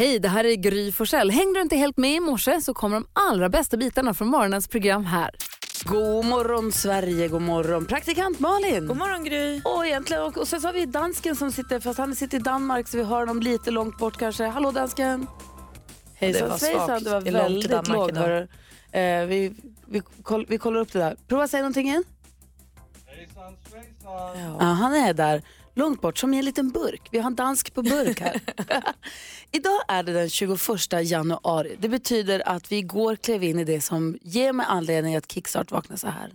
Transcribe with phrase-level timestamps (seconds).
[0.00, 1.30] Hej, det här är Gry Forssell.
[1.30, 4.68] Hängde du inte helt med i morse så kommer de allra bästa bitarna från morgonens
[4.68, 5.30] program här.
[5.84, 8.86] God morgon Sverige, god morgon praktikant Malin.
[8.86, 9.60] God morgon Gry.
[9.64, 12.40] Och, egentligen, och, och sen så har vi dansken som sitter, fast han sitter i
[12.40, 14.44] Danmark så vi hör honom lite långt bort kanske.
[14.44, 15.26] Hallå dansken.
[16.14, 18.50] Hejsan var svejsan, det var Det är långt till väldigt Danmark lågt.
[18.92, 19.54] Eh, vi,
[19.86, 21.16] vi, koll, vi kollar upp det där.
[21.28, 22.04] Prova säga någonting igen.
[24.58, 25.42] Ja, han är där,
[25.80, 27.08] långt bort, som i en liten burk.
[27.10, 28.40] Vi har en dansk på burk här.
[29.52, 30.58] Idag är det den 21
[31.02, 31.76] januari.
[31.78, 35.70] Det betyder att vi igår klev in i det som ger mig anledning att kickstart
[35.70, 36.30] vakna så här.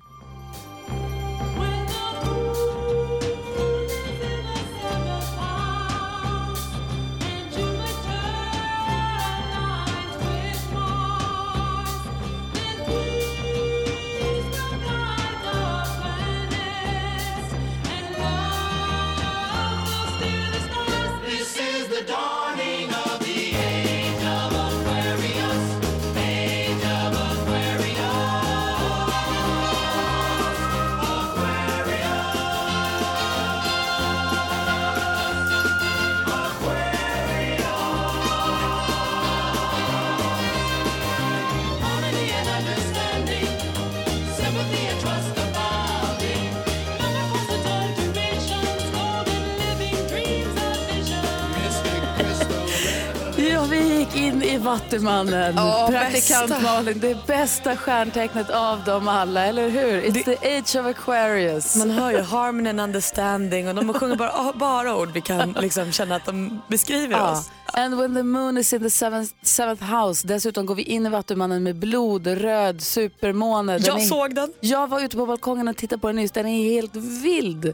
[54.55, 55.53] I Vattumannen.
[55.55, 56.63] Ja, Praktikant bästa.
[56.63, 60.01] Malin, det bästa stjärntecknet av dem alla, eller hur?
[60.01, 61.75] It's the age of Aquarius.
[61.75, 65.91] Man hör ju harmony and understanding och de sjunger bara, bara ord vi kan liksom
[65.91, 67.31] känna att de beskriver Ja.
[67.31, 67.49] oss.
[67.73, 70.27] And when the moon is in the seventh, seventh house.
[70.27, 73.73] Dessutom går vi in i Vattumannen med blod, röd, supermåne.
[73.73, 74.53] Den Jag är- såg den.
[74.59, 76.31] Jag var ute på balkongen och tittade på den nyss.
[76.31, 77.73] Den är helt vild.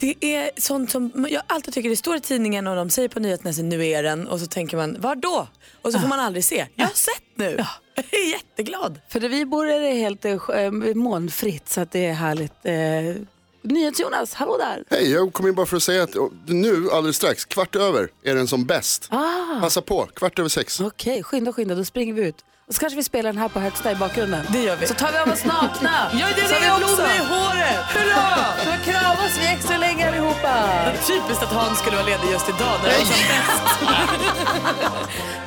[0.00, 3.20] Det är sånt som jag alltid tycker det står i tidningen och de säger på
[3.20, 5.48] nyheterna så nu är den och så tänker man var då?
[5.82, 6.66] Och så får man aldrig se.
[6.74, 7.56] Jag har sett nu.
[7.94, 9.00] Jag är jätteglad.
[9.08, 12.52] För där vi bor är det helt eh, molnfritt så att det är härligt.
[12.62, 13.22] Eh,
[13.62, 14.84] NyhetsJonas, hallå där.
[14.90, 16.14] Hej, jag kom in bara för att säga att
[16.46, 19.08] nu alldeles strax, kvart över, är den som bäst.
[19.10, 19.60] Ah.
[19.60, 20.80] Passa på, kvart över sex.
[20.80, 22.44] Okej, skynda, skynda, då springer vi ut.
[22.70, 24.44] Och så kanske vi spelar den här på högsta i bakgrunden.
[24.52, 24.86] Det gör vi.
[24.86, 25.90] Så tar vi av oss nakna.
[26.20, 27.02] Ja, det är så det har vi också.
[27.02, 27.84] i håret.
[27.94, 28.44] Hurra!
[28.64, 30.54] Så kramas vi extra länge allihopa.
[31.06, 33.62] Typiskt att Hans skulle vara ledig just idag när det var som bäst.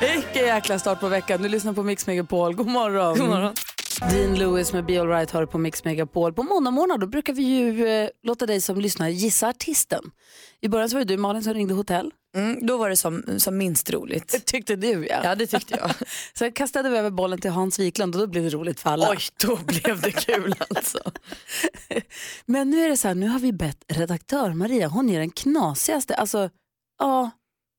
[0.00, 1.42] Vilken jäkla start på veckan.
[1.42, 2.54] Du lyssnar på Mix Megapol.
[2.54, 3.18] God morgon.
[3.18, 3.54] God morgon.
[4.10, 6.32] Dean Lewis med Be Alright har du på Mix Megapol.
[6.32, 10.02] På måndag morgon då brukar vi ju eh, låta dig som lyssnar gissa artisten.
[10.60, 12.10] I början så var det du Malin som ringde hotell.
[12.34, 14.46] Mm, då var det som, som minst roligt.
[14.46, 15.20] Tyckte du ja.
[15.24, 15.90] Ja, det tyckte jag.
[16.34, 19.10] Så kastade vi över bollen till Hans Wiklund och då blev det roligt för alla.
[19.10, 20.98] Oj, då blev det kul alltså.
[22.46, 25.30] Men nu är det så här, nu har vi bett redaktör Maria, hon är den
[25.30, 26.50] knasigaste, alltså
[26.98, 27.30] ja,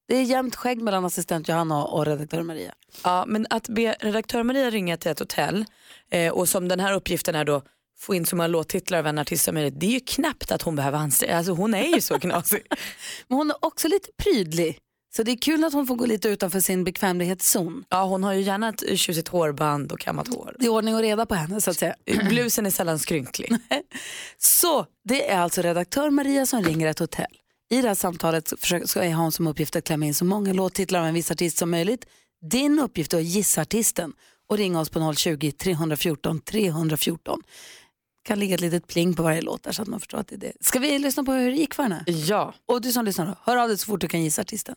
[0.07, 2.73] det är jämnt skägg mellan assistent Johanna och redaktör Maria.
[3.03, 5.65] Ja, men att be redaktör Maria ringa till ett hotell
[6.11, 7.61] eh, och som den här uppgiften är då
[7.97, 9.79] få in så många låttitlar av en artist som möjligt.
[9.79, 12.61] Det är ju knappt att hon behöver anstränga Alltså hon är ju så knasig.
[13.27, 14.79] Men hon är också lite prydlig,
[15.15, 17.83] så det är kul att hon får gå lite utanför sin bekvämlighetszon.
[17.89, 20.55] Ja, hon har ju gärna ett tjusigt hårband och kammat hår.
[20.59, 21.95] Det är ordning och reda på henne så att säga.
[22.29, 23.51] Blusen är sällan skrynklig.
[24.37, 27.25] Så det är alltså redaktör Maria som ringer ett hotell.
[27.69, 28.53] I det här samtalet
[28.85, 31.57] ska jag ha som uppgift att klämma in så många låttitlar av en viss artist
[31.57, 32.05] som möjligt.
[32.51, 34.13] Din uppgift är att gissa artisten
[34.49, 37.41] och ringa oss på 020-314 314.
[38.25, 40.35] Kan ligga ett litet pling på varje låt där så att man förstår att det
[40.35, 40.53] är det.
[40.61, 42.03] Ska vi lyssna på hur det gick för henne?
[42.07, 42.53] Ja.
[42.65, 44.75] Och du som lyssnar då, hör av dig så fort du kan gissa artisten.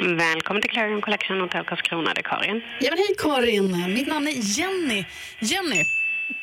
[0.00, 2.62] Välkommen till Clarion Collection Hotel Karlskrona, det är Karin.
[2.80, 5.04] Ja, men hej Karin, mitt namn är Jenny.
[5.40, 5.84] Jenny,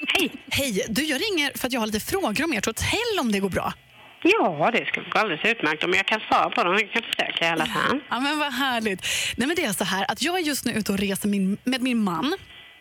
[0.08, 0.32] Hej!
[0.52, 0.86] hej.
[0.90, 3.50] Du, jag ringer för att jag har lite frågor om ert hotell om det går
[3.50, 3.74] bra.
[4.22, 6.74] Ja, det ska gå alldeles utmärkt om jag kan svara på dem.
[6.74, 8.00] Jag kan försöka i alla fall.
[8.10, 9.06] Ja, men vad härligt.
[9.38, 11.58] Nej, men det är så här att jag är just nu ute och reser min,
[11.64, 12.36] med min man.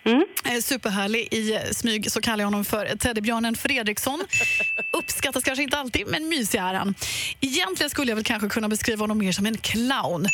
[0.04, 0.24] Mm.
[0.44, 1.28] Eh, Superhärlig.
[1.34, 4.22] I smyg så kallar jag honom för teddybjörnen Fredriksson.
[4.92, 6.94] Uppskattas kanske inte alltid, men mysig är han.
[7.40, 10.26] Egentligen skulle jag väl kanske kunna beskriva honom mer som en clown.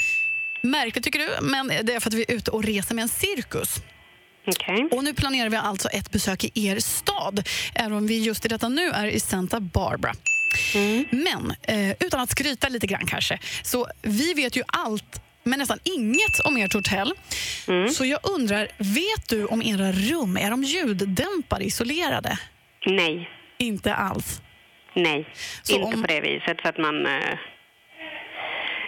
[0.63, 3.09] Märkligt tycker du, men det är för att vi är ute och reser med en
[3.09, 3.77] cirkus.
[4.47, 4.89] Okej.
[4.93, 8.49] Och nu planerar vi alltså ett besök i er stad, även om vi just i
[8.49, 10.13] detta nu är i Santa Barbara.
[11.11, 15.79] Men eh, utan att skryta lite grann kanske, så vi vet ju allt men nästan
[15.85, 17.13] inget om ert hotell.
[17.93, 22.39] Så jag undrar, vet du om era rum, är de ljuddämpade, isolerade?
[22.87, 23.29] Nej,
[23.59, 24.41] Inte alls.
[24.95, 25.29] nej.
[25.63, 27.07] Så inte om- på det viset så att man...
[27.07, 27.39] Eh,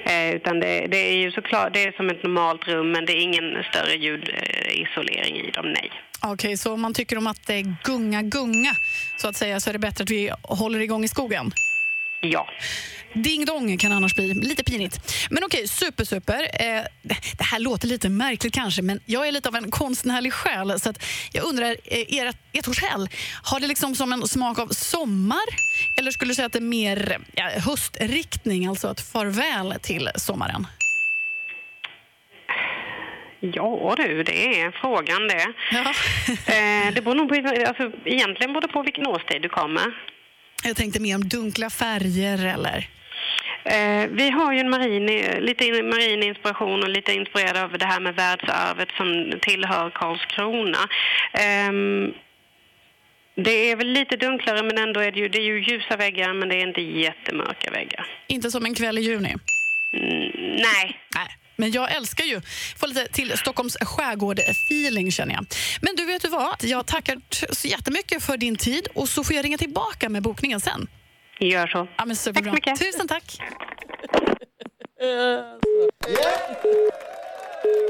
[0.06, 3.12] Eh, utan det, det är ju såklart det är som ett normalt rum men det
[3.12, 5.90] är ingen större ljudisolering i dem, nej.
[6.20, 8.74] Okej, så om man tycker om att eh, gunga, gunga
[9.16, 11.52] så att säga så är det bättre att vi håller igång i skogen?
[12.20, 12.48] Ja.
[13.14, 15.14] Ding dong kan annars bli lite pinigt.
[15.30, 16.48] Men okej, super, super.
[16.60, 16.82] Eh,
[17.32, 20.80] det här låter lite märkligt kanske, men jag är lite av en konstnärlig själ.
[20.80, 20.92] Så
[21.32, 23.08] jag undrar, eh, ert, ert hotell,
[23.42, 25.46] har det liksom som en smak av sommar?
[25.96, 30.66] Eller skulle du säga att det är mer ja, höstriktning, alltså ett farväl till sommaren?
[33.40, 35.46] Ja du, det är frågan det.
[35.72, 35.92] Ja.
[36.54, 40.15] Eh, det beror nog på, alltså, egentligen beror det på vilken årstid du kommer.
[40.66, 42.88] Jag tänkte mer om dunkla färger eller...
[43.64, 45.06] Eh, vi har ju en marin,
[45.44, 50.78] lite in- marin inspiration och lite inspirerad av det här med världsarvet som tillhör Karlskrona.
[51.32, 52.12] Ehm,
[53.34, 56.32] det är väl lite dunklare men ändå är det ju, det är ju ljusa väggar
[56.34, 58.06] men det är inte jättemörka väggar.
[58.26, 59.34] Inte som en kväll i juni.
[59.92, 61.28] Mm, nej, Nej.
[61.56, 62.40] Men jag älskar ju
[62.76, 65.46] få lite till Stockholms skärgård-feeling känner jag.
[65.82, 66.56] Men du, vet du vad?
[66.60, 67.20] Jag tackar
[67.54, 70.86] så jättemycket för din tid och så får jag ringa tillbaka med bokningen sen.
[71.40, 71.88] gör så.
[71.96, 72.52] Ja, men superbra.
[72.52, 72.92] Tack så mycket.
[72.92, 73.38] Tusen tack.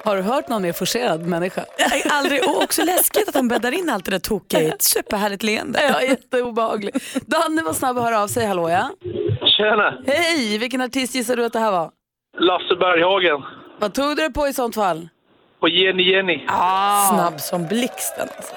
[0.04, 1.64] Har du hört någon mer forcerad människa?
[1.78, 2.44] Nej, Aldrig.
[2.48, 5.82] Och också läskigt att de bäddar in allt det där tokiga i ett superhärligt leende.
[5.82, 6.94] Ja, jätteobehaglig.
[7.26, 8.46] Danne var snabb att höra av sig.
[8.46, 8.90] Hallå ja.
[9.56, 10.02] Tjena!
[10.06, 11.90] Hej, vilken artist gissar du att det här var?
[12.38, 13.42] Lasse Berghagen.
[13.78, 15.08] Vad tog du det på i sånt fall?
[15.58, 16.44] Och Jenny Jenny.
[17.10, 18.28] Snabb som blixten.
[18.36, 18.54] Alltså.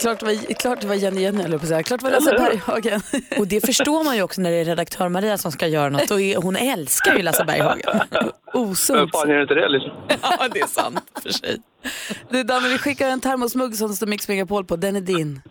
[0.00, 1.82] Klart det var, klart det var Jenny Jenny, eller på säga.
[1.82, 3.00] Klart det var Lasse Berghagen.
[3.38, 6.10] Och det förstår man ju också när det är redaktör Maria som ska göra något.
[6.10, 8.00] Och hon älskar ju Lasse Berghagen.
[8.10, 8.28] Vem
[8.62, 9.12] Osunt.
[9.12, 9.92] fan gör inte det liksom?
[10.22, 11.56] Ja, det är sant för sig.
[12.30, 14.76] Du Danne, vi skickar en termosmugg som står Mix Megapol på.
[14.76, 15.42] Den är din.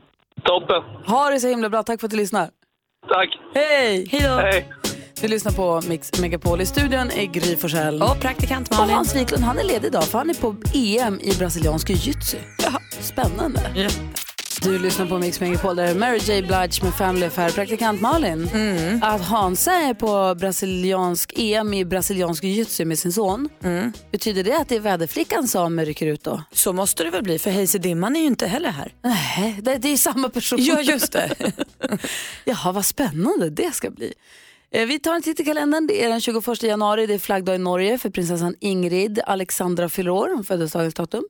[0.44, 0.84] Toppen.
[1.06, 1.84] Ha det så himla bra.
[1.84, 2.50] Tack för att du lyssnar.
[3.08, 3.30] Tack.
[3.56, 4.08] Hej!
[4.12, 4.36] Hej då.
[4.36, 4.70] Hej.
[5.22, 6.62] Du lyssnar på Mix Megapol.
[6.62, 8.02] I studion är Gry Forssell.
[8.02, 8.96] Och praktikant Och Malin.
[8.96, 12.38] Hans Wiklund, han är ledig idag för han är på EM i brasiliansk jiu-jitsu.
[13.00, 13.72] Spännande.
[13.76, 13.90] Ja.
[14.64, 17.50] Du lyssnar på Mix Megapol där är Mary J Blige med Family Affair.
[17.50, 19.04] Praktikant Malin, Mm.
[19.04, 23.50] att Hansa är på brasiliansk EM i brasiliansk jiu-jitsu med sin son.
[23.64, 23.92] Mm.
[24.12, 26.44] Betyder det att det är väderflickan som rycker ut då?
[26.52, 28.94] Så måste det väl bli, för Hayes Dimman är ju inte heller här.
[29.04, 30.60] Nej, det, det är samma person.
[30.62, 31.32] Ja, just det.
[32.46, 34.14] Jaha, vad spännande det ska bli.
[34.72, 35.88] Eh, Vi tar en titt i kalendern.
[35.88, 39.20] Det är den 21 januari, det är flaggdag i Norge för prinsessan Ingrid.
[39.26, 41.24] Alexandra fyller år, hon föddes dagens datum.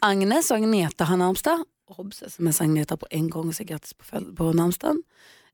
[0.00, 1.64] Agnes och Agneta har namnsdag.
[1.96, 5.02] Obs, sms Agneta på en gång, så grattis på, på namnsdagen.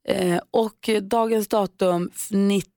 [0.09, 2.11] Eh, och dagens datum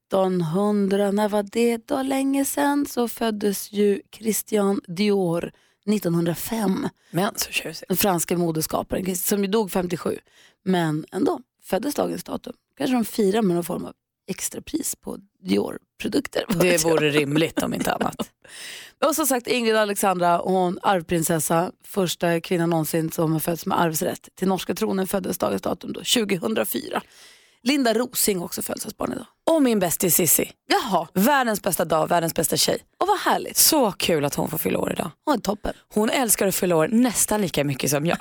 [0.09, 2.01] 1900, när var det då?
[2.01, 5.51] Länge sedan så föddes ju Christian Dior
[5.89, 7.87] 1905 Men så tjusigt.
[7.87, 10.17] den franska modeskaparen som ju dog 57.
[10.65, 12.53] Men ändå, föddes dagens datum.
[12.77, 13.93] Kanske de firar med någon form av
[14.29, 16.45] extrapris på Dior-produkter.
[16.61, 18.31] Det vore rimligt om inte annat.
[19.05, 24.29] Och som sagt Ingrid Alexandra, hon arvprinsessa, första kvinnan någonsin som har fötts med arvsrätt
[24.35, 27.01] till norska tronen föddes dagens datum då, 2004.
[27.63, 29.25] Linda Rosing också födelsedagsbarn idag.
[29.51, 30.51] Och min bästis Sissi.
[30.67, 32.77] Jaha, Världens bästa dag, världens bästa tjej.
[32.97, 33.57] och vad härligt.
[33.57, 35.11] Så kul att hon får fylla år idag.
[35.25, 35.73] Hon är toppen.
[35.93, 38.17] Hon älskar att fylla år nästan lika mycket som jag.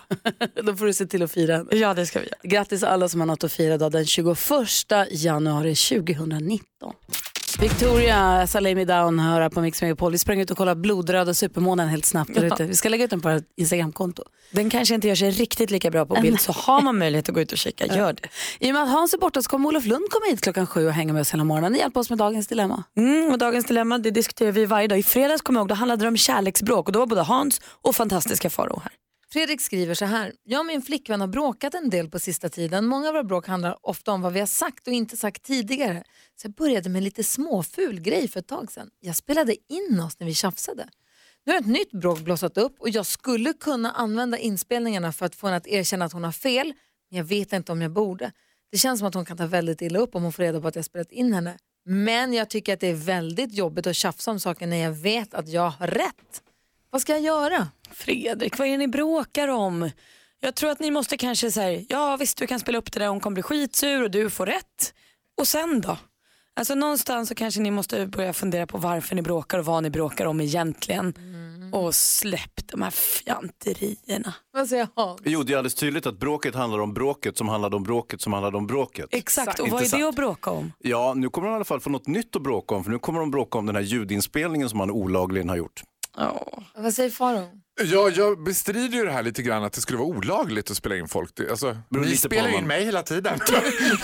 [0.65, 1.77] Då får du se till att fira henne.
[1.77, 2.39] Ja, det ska vi göra.
[2.43, 4.39] Grattis alla som har något att fira idag den 21
[5.11, 6.93] januari 2019.
[7.61, 10.13] Victoria, Saleh Me Down hör här på Mix Megapol.
[10.13, 12.65] Vi sprang ut och kollade blodröda supermånen helt snabbt där ute.
[12.65, 14.23] Vi ska lägga ut den på vårt Instagramkonto.
[14.51, 17.35] Den kanske inte gör sig riktigt lika bra på bild, så har man möjlighet att
[17.35, 18.29] gå ut och kika, gör det.
[18.67, 20.87] I och med att Hans är borta så kommer Olof Lund komma hit klockan sju
[20.87, 21.75] och hänga med oss hela morgonen.
[21.75, 22.85] Hjälp oss med dagens dilemma.
[22.97, 24.99] Mm, och dagens dilemma det diskuterar vi varje dag.
[24.99, 27.61] I fredags kommer jag ihåg, då handlade det om kärleksbråk och då var både Hans
[27.83, 28.93] och fantastiska Faro här.
[29.33, 30.33] Fredrik skriver så här.
[30.45, 32.87] Jag och min flickvän har bråkat en del på sista tiden.
[32.87, 36.05] Många av våra bråk handlar ofta om vad vi har sagt och inte sagt tidigare.
[36.37, 38.91] Så jag började med en lite småful grej för ett tag sedan.
[39.01, 40.89] Jag spelade in oss när vi tjafsade.
[41.47, 45.35] Nu har ett nytt bråk blossat upp och jag skulle kunna använda inspelningarna för att
[45.35, 46.73] få henne att erkänna att hon har fel.
[47.11, 48.33] Men jag vet inte om jag borde.
[48.71, 50.69] Det känns som att hon kan ta väldigt illa upp om hon får reda på
[50.69, 51.59] att jag spelat in henne.
[51.85, 55.35] Men jag tycker att det är väldigt jobbigt att tjafsa om saker när jag vet
[55.35, 56.43] att jag har rätt.
[56.91, 57.69] Vad ska jag göra?
[57.91, 59.91] Fredrik, vad är det ni bråkar om?
[60.41, 63.09] Jag tror att ni måste kanske säga, ja visst du kan spela upp det där,
[63.09, 64.95] hon kommer bli skitsur och du får rätt.
[65.41, 65.97] Och sen då?
[66.57, 69.91] Alltså någonstans så kanske ni måste börja fundera på varför ni bråkar och vad ni
[69.91, 71.15] bråkar om egentligen.
[71.73, 74.35] Och släpp de här fjanterierna.
[74.53, 75.21] Vad säger Hans?
[75.25, 78.33] Jo, det är alldeles tydligt att bråket handlar om bråket som handlade om bråket som
[78.33, 79.07] handlade om bråket.
[79.11, 80.09] Exakt, och vad är det Intressant.
[80.09, 80.73] att bråka om?
[80.79, 82.99] Ja, nu kommer de i alla fall få något nytt att bråka om, för nu
[82.99, 85.83] kommer de bråka om den här ljudinspelningen som han olagligen har gjort.
[86.77, 87.49] Vad säger Faro?
[87.85, 90.97] Ja, jag bestrider ju det här lite grann att det skulle vara olagligt att spela
[90.97, 91.31] in folk.
[91.37, 93.39] Det- Alltså, ni spelar ju in mig hela tiden.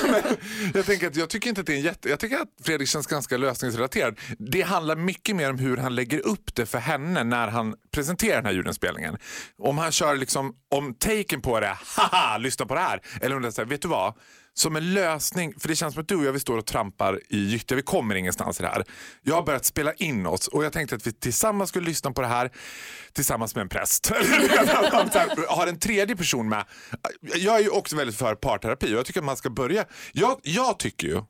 [0.02, 0.23] Men
[0.75, 2.09] jag, tänker att jag tycker inte att det är en jätte...
[2.09, 4.18] Jag tycker att Fredrik känns ganska lösningsrelaterad.
[4.38, 8.37] Det handlar mycket mer om hur han lägger upp det för henne när han presenterar
[8.37, 9.16] den här ljudinspelningen.
[9.59, 13.00] Om han kör liksom, om taken på det, haha, lyssna på det här.
[13.21, 14.14] Eller om det är så här, vet du vad?
[14.57, 17.21] Som en lösning, för det känns som att du och jag vi står och trampar
[17.29, 18.85] i gyttja, vi kommer ingenstans i det här.
[19.23, 22.21] Jag har börjat spela in oss och jag tänkte att vi tillsammans skulle lyssna på
[22.21, 22.51] det här
[23.13, 24.09] tillsammans med en präst.
[25.49, 26.65] Har en tredje person med.
[27.37, 29.85] Jag är ju också väldigt för parterapi och jag tycker att man ska börja.
[30.13, 31.23] Jag, jag tycker ju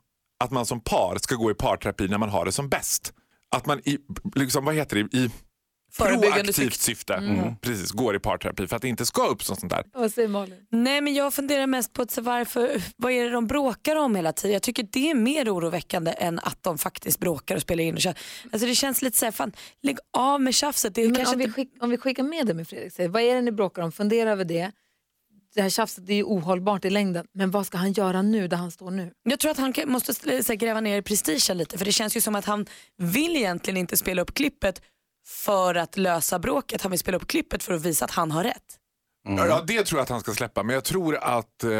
[0.44, 3.12] att man som par ska gå i parterapi när man har det som bäst.
[3.50, 3.98] Att man i,
[4.34, 5.30] liksom, vad heter det, i
[5.98, 7.56] proaktivt syfte mm.
[7.56, 9.84] precis, går i parterapi för att det inte ska uppstå sånt där.
[9.92, 10.66] Vad säger Malin?
[10.70, 14.32] Nej men jag funderar mest på att, varför, vad är det de bråkar om hela
[14.32, 14.52] tiden.
[14.52, 18.00] Jag tycker det är mer oroväckande än att de faktiskt bråkar och spelar in och.
[18.52, 20.94] Alltså det känns lite så här, fan lägg av med tjafset.
[20.94, 21.54] Det är Men kanske om, vi inte...
[21.54, 23.92] skick, om vi skickar med det med Fredrik, säger, vad är det ni bråkar om?
[23.92, 24.72] Fundera över det.
[25.54, 28.48] Det här tjafset det är ju ohållbart i längden, men vad ska han göra nu
[28.48, 29.12] där han står nu?
[29.22, 32.20] Jag tror att han måste här, gräva ner i prestigen lite för det känns ju
[32.20, 34.82] som att han vill egentligen inte spela upp klippet
[35.26, 36.82] för att lösa bråket.
[36.82, 38.78] Han vill spela upp klippet för att visa att han har rätt.
[39.28, 41.70] Ja, det tror jag att han ska släppa men jag tror att eh,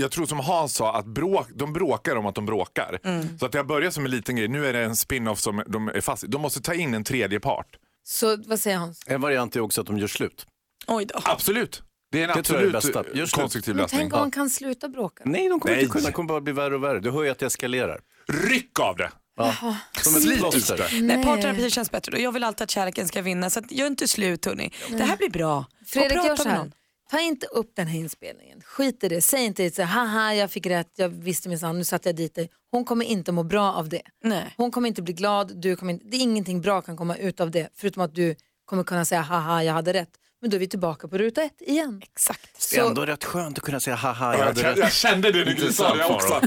[0.00, 3.00] jag tror som Hans sa att bråk, de bråkar om att de bråkar.
[3.38, 5.62] Så att det har börjat som en liten grej, nu är det en spin-off som
[5.66, 6.26] de är fast i.
[6.26, 7.66] De måste ta in en tredje part.
[8.04, 9.00] Så vad säger Hans?
[9.06, 10.46] En variant är också att de gör slut.
[10.86, 11.20] Oj då.
[11.24, 11.82] Absolut.
[12.12, 13.18] Det är en Det tror jag är absolut bästa.
[13.18, 14.00] Just konstruktiv Men lösning.
[14.00, 15.22] tänk om han kan sluta bråka?
[15.26, 15.84] Nej, de kommer Nej.
[15.84, 16.06] inte kunna.
[16.06, 17.00] Det kommer bara bli värre och värre.
[17.00, 18.00] Du hör ju att det eskalerar.
[18.28, 19.10] Ryck av det!
[19.38, 19.76] Ja.
[20.02, 21.00] Som ett plåster.
[21.02, 23.86] Nej, parterapi känns bättre och jag vill alltid att kärleken ska vinna så att gör
[23.86, 24.72] inte slut hörni.
[24.90, 25.66] Det här blir bra.
[25.86, 26.72] Fredrik gör så här.
[27.10, 28.60] Ta inte upp den här inspelningen.
[28.64, 29.20] Skit i det.
[29.20, 32.50] Säg inte så haha jag fick rätt, jag visste minsann, nu satte jag dit dig.
[32.70, 34.02] Hon kommer inte må bra av det.
[34.24, 34.54] Nej.
[34.56, 37.40] Hon kommer inte bli glad, du kommer inte, det är ingenting bra kan komma ut
[37.40, 37.68] av det.
[37.76, 40.10] Förutom att du kommer kunna säga haha jag hade rätt.
[40.40, 42.00] Men då är vi tillbaka på ruta ett igen.
[42.04, 42.70] Exakt.
[42.70, 44.92] Det är ändå rätt skönt att kunna säga haha, jag Jag, hade jag, rätt.
[44.92, 46.40] kände det när du sa det också.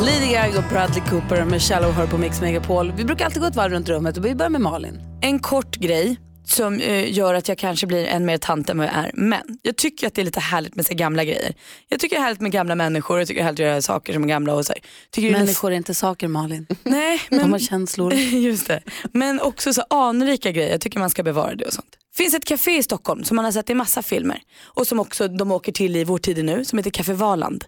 [0.00, 2.92] Lady Gaga och Bradley Cooper med Shallow hör på Mix Megapol.
[2.96, 5.00] Vi brukar alltid gå ett varv runt rummet och vi börjar med Malin.
[5.20, 8.86] En kort grej som eh, gör att jag kanske blir en mer tant än vad
[8.86, 9.10] jag är.
[9.14, 11.54] Men jag tycker att det är lite härligt med så gamla grejer.
[11.88, 13.82] Jag tycker det är härligt med gamla människor, jag tycker det är härligt att göra
[13.82, 14.54] saker som är gamla.
[14.54, 14.72] Och så.
[15.10, 16.66] Tycker Människor är inte saker Malin.
[16.84, 18.14] Nej, De men har känslor.
[18.32, 18.82] Just det.
[19.12, 21.90] Men också så anrika grejer, jag tycker man ska bevara det och sånt.
[22.16, 25.00] Det finns ett café i Stockholm som man har sett i massa filmer och som
[25.00, 27.64] också de åker till i vår tid nu som heter Café Valand.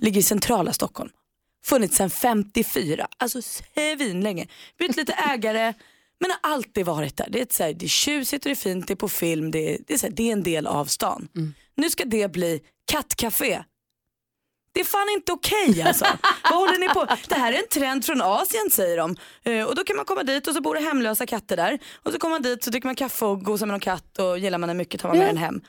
[0.00, 1.10] Ligger i centrala Stockholm.
[1.64, 4.46] Funnits sedan 54, alltså svinlänge.
[4.78, 5.74] Bytt lite ägare
[6.20, 7.26] men har alltid varit där.
[7.30, 9.50] Det är, så här, det är tjusigt och det är fint, det är på film,
[9.50, 11.28] det är, det är, så här, det är en del av stan.
[11.74, 13.62] Nu ska det bli kattcafé.
[14.72, 16.04] Det är fan inte okej alltså.
[16.42, 17.06] Vad håller ni på?
[17.28, 19.16] Det här är en trend från Asien säger de.
[19.42, 21.78] Eh, och då kan man komma dit och så bor det hemlösa katter där.
[22.02, 24.38] Och så kommer man dit så dricker man kaffe och gosar med någon katt och
[24.38, 25.60] gillar man den mycket tar man med den hem.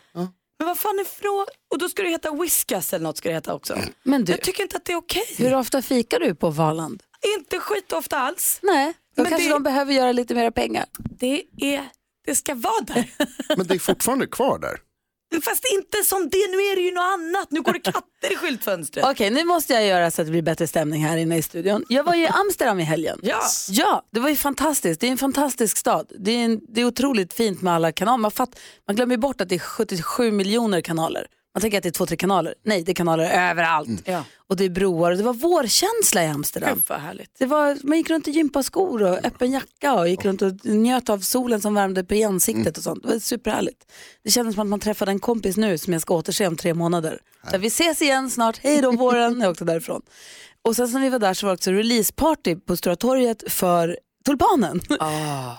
[0.60, 1.46] Men vad fan är frå...
[1.72, 3.78] Och då ska det heta whiskas eller något ska det heta också.
[4.04, 5.24] Men du, Jag tycker inte att det är okej.
[5.38, 7.04] hur ofta fikar du på Valand?
[7.38, 8.60] Inte skitofta alls.
[8.62, 10.86] Nej, då Men kanske det- de behöver göra lite mer pengar.
[11.20, 11.90] Det, är,
[12.26, 13.10] det ska vara där.
[13.58, 14.80] Men det är fortfarande kvar där.
[15.44, 17.48] Fast inte som det, nu är det ju något annat.
[17.52, 19.06] Nu går det katter i skyltfönstret.
[19.06, 21.86] Okej, nu måste jag göra så att det blir bättre stämning här inne i studion.
[21.90, 23.20] Jag var ju i Amsterdam i helgen.
[23.24, 23.42] Ja.
[23.70, 25.02] Ja, det var ju fantastiskt.
[25.02, 26.12] Det är en fantastisk stad.
[26.20, 28.18] Det är, en, det är otroligt fint med alla kanaler.
[28.18, 31.28] Man, fatt, man glömmer ju bort att det är 77 miljoner kanaler.
[31.60, 32.56] Man tänker att det är två, tre kanaler.
[32.64, 33.90] Nej, det är kanaler överallt.
[34.06, 34.24] Ja.
[34.48, 36.76] Och det är broar och det var vårkänsla i Amsterdam.
[36.76, 37.36] Gud vad härligt.
[37.40, 41.10] Det var, man gick runt i gympaskor och öppen jacka och gick runt och njöt
[41.10, 43.04] av solen som värmde på i ansiktet och sånt.
[43.04, 43.92] Det var superhärligt.
[44.24, 46.74] Det kändes som att man träffade en kompis nu som jag ska återse om tre
[46.74, 47.20] månader.
[47.52, 50.02] Så vi ses igen snart, hej då våren, jag åkte därifrån.
[50.62, 53.98] Och sen när vi var där så var det också releaseparty på Stora torget för
[54.26, 54.82] Tulpanen.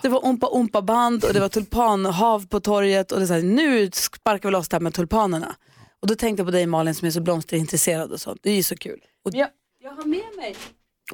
[0.01, 3.33] Det var Ompa Ompa band och det var tulpanhav på torget och det är så
[3.33, 5.55] här, nu sparkar vi loss det här med tulpanerna.
[6.01, 8.39] Och då tänkte jag på dig Malin som är så blomsterintresserad och sånt.
[8.43, 9.01] Det är ju så kul.
[9.25, 10.55] Och jag, jag har med mig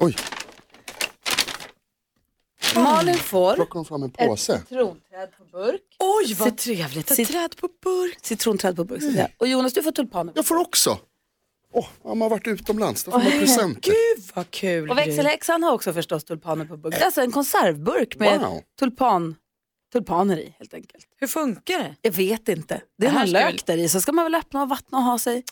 [0.00, 0.16] Oj,
[2.74, 4.58] Malin får plockar hon fram en ett påse.
[4.68, 5.80] citronträd på burk.
[5.98, 7.10] Oj vad trevligt.
[7.10, 8.18] Ett Cit- träd på burk.
[8.22, 9.02] Citronträd på burk.
[9.02, 9.28] säga.
[9.38, 10.32] Och Jonas du får tulpaner.
[10.36, 10.98] Jag får också.
[11.72, 13.80] Åh, man har varit utomlands, då får man presenter.
[13.90, 14.90] Gud vad kul.
[14.90, 16.94] Och växelhäxan har också förstås tulpaner på burk.
[16.94, 18.60] Det är alltså en konservburk med Wow.
[18.78, 19.36] tulpan,
[19.92, 21.04] tulpaner i helt enkelt.
[21.20, 21.94] Hur funkar det?
[22.02, 22.80] Jag vet inte.
[22.98, 25.18] Det är någon lök där i så ska man väl öppna och vattna och ha
[25.18, 25.44] sig.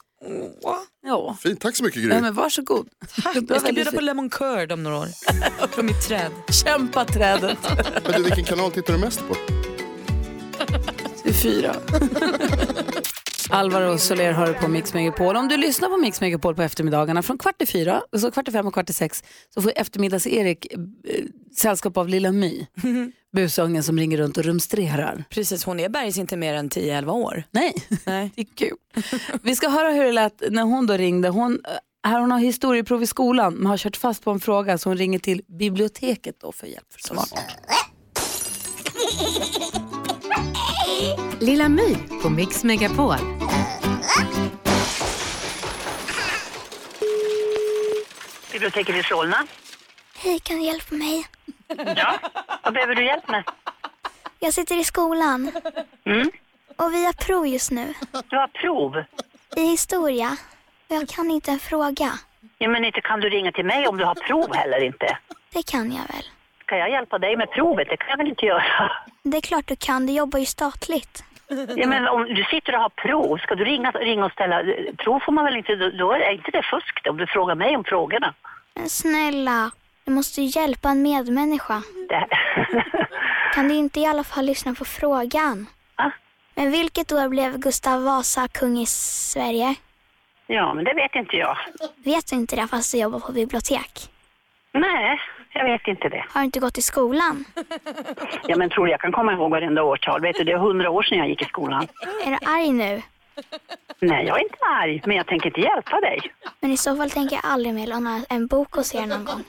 [1.03, 2.21] Ja, Fint, tack så mycket ja Gry.
[2.21, 2.89] men varsågod.
[3.23, 3.37] Tack.
[3.49, 5.07] Jag ska bjuda på lemon curd om några år.
[5.69, 6.31] Från mitt träd.
[6.65, 7.59] Kämpa trädet.
[8.05, 9.35] Men du, vilken kanal tittar du mest på?
[11.23, 11.77] Det är fyra.
[13.51, 15.37] Alvaro Soler har du på Mix Megapol.
[15.37, 18.53] Om du lyssnar på Mix Megapol på eftermiddagarna från kvart i fyra, så kvart i
[18.53, 19.25] fem och kvart i sex
[19.55, 20.79] så får eftermiddags-Erik eh,
[21.57, 22.67] sällskap av Lilla My,
[23.37, 25.25] busungen som ringer runt och rumstrerar.
[25.31, 27.43] Precis, hon är bergs inte mer än 10-11 år.
[27.51, 27.75] Nej,
[28.05, 28.31] Nej.
[28.37, 28.77] det är kul.
[29.43, 31.29] Vi ska höra hur det lät när hon då ringde.
[31.29, 34.79] Hon, eh, här hon har historieprov i skolan men har kört fast på en fråga
[34.79, 36.93] så hon ringer till biblioteket då för hjälp.
[36.93, 37.33] Förstås.
[41.41, 43.17] Lilla My på Mix Megapol.
[48.53, 49.47] Biblioteket i Solna.
[50.17, 51.27] Hej, kan du hjälpa mig?
[51.97, 52.19] Ja,
[52.63, 53.45] vad behöver du hjälp med?
[54.41, 55.53] Jag sitter i skolan
[56.05, 56.31] Mm.
[56.77, 57.95] och vi har prov just nu.
[58.29, 59.05] Du har prov.
[59.57, 60.37] I historia.
[60.89, 62.13] Och jag kan inte en fråga.
[62.59, 65.19] Ja, men inte kan du ringa till mig om du har prov heller inte.
[65.53, 66.25] Det kan jag väl?
[66.67, 67.89] Kan jag hjälpa dig med provet?
[67.91, 68.93] Det kan jag väl inte göra?
[69.23, 71.25] Det är klart du kan, du jobbar ju statligt.
[71.77, 74.63] Ja, men om du sitter och har prov, ska du ringa, ringa och ställa...
[74.97, 75.75] Prov får man väl inte...
[75.77, 78.35] Då är inte det fusk om du frågar mig om frågorna.
[78.75, 79.71] Men snälla,
[80.07, 81.83] du måste ju hjälpa en medmänniska.
[82.09, 82.29] Det,
[83.55, 85.67] Kan du inte i alla fall lyssna på frågan?
[85.97, 86.11] Ah.
[86.55, 89.75] Men vilket år blev Gustav Vasa kung i Sverige?
[90.47, 91.57] ja, men det vet inte jag.
[92.05, 94.11] Vet du inte det fast du jobbar på bibliotek?
[94.73, 95.21] Nej,
[95.53, 96.25] jag vet inte det.
[96.29, 97.45] Har du inte gått i skolan?
[98.47, 100.21] Ja, men tror du jag kan komma ihåg varenda årtal?
[100.21, 101.87] Vet du, det är hundra år sedan jag gick i skolan.
[102.25, 103.03] Är du arg nu?
[104.01, 106.21] Nej, jag är inte arg, men jag tänker inte hjälpa dig.
[106.61, 109.45] Men i så fall tänker jag aldrig mer låna en bok hos er någon gång.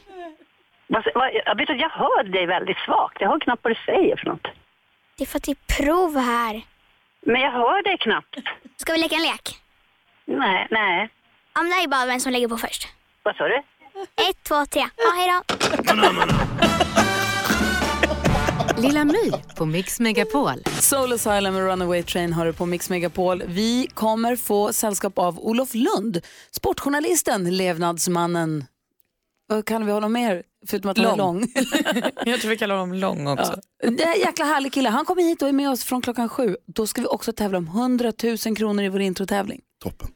[0.87, 3.21] Jag, vet, att jag hör dig väldigt svagt.
[3.21, 4.47] Jag hör knappt vad du säger för något.
[5.17, 6.61] Det är för att det är prov här.
[7.21, 8.35] Men jag hör dig knappt.
[8.77, 9.57] Ska vi leka en lek?
[10.25, 11.09] Nej, nej.
[11.59, 12.87] Om det här är bara vem som lägger på först.
[13.23, 13.55] Vad sa du?
[14.29, 14.81] Ett, två, tre.
[14.97, 15.55] Ja, hej då.
[18.81, 20.63] Lilla My på Mix Megapol.
[20.65, 23.43] Soul Asylum och Runaway Train har du på Mix Megapol.
[23.47, 28.65] Vi kommer få sällskap av Olof Lund, sportjournalisten, levnadsmannen.
[29.47, 30.43] Vad kallar vi honom mer?
[30.67, 31.39] Förutom att han är Lång.
[32.25, 33.61] Jag tror vi kallar honom lång också.
[33.81, 34.89] Det är en jäkla härlig kille.
[34.89, 36.57] Han kommer hit och är med oss från klockan sju.
[36.65, 39.61] Då ska vi också tävla om 100 000 kronor i vår introtävling.
[39.83, 40.07] Toppen.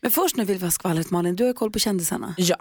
[0.00, 1.36] Men först nu vill vi ha skvallret Malin.
[1.36, 2.34] Du har koll på kändisarna.
[2.38, 2.56] Ja.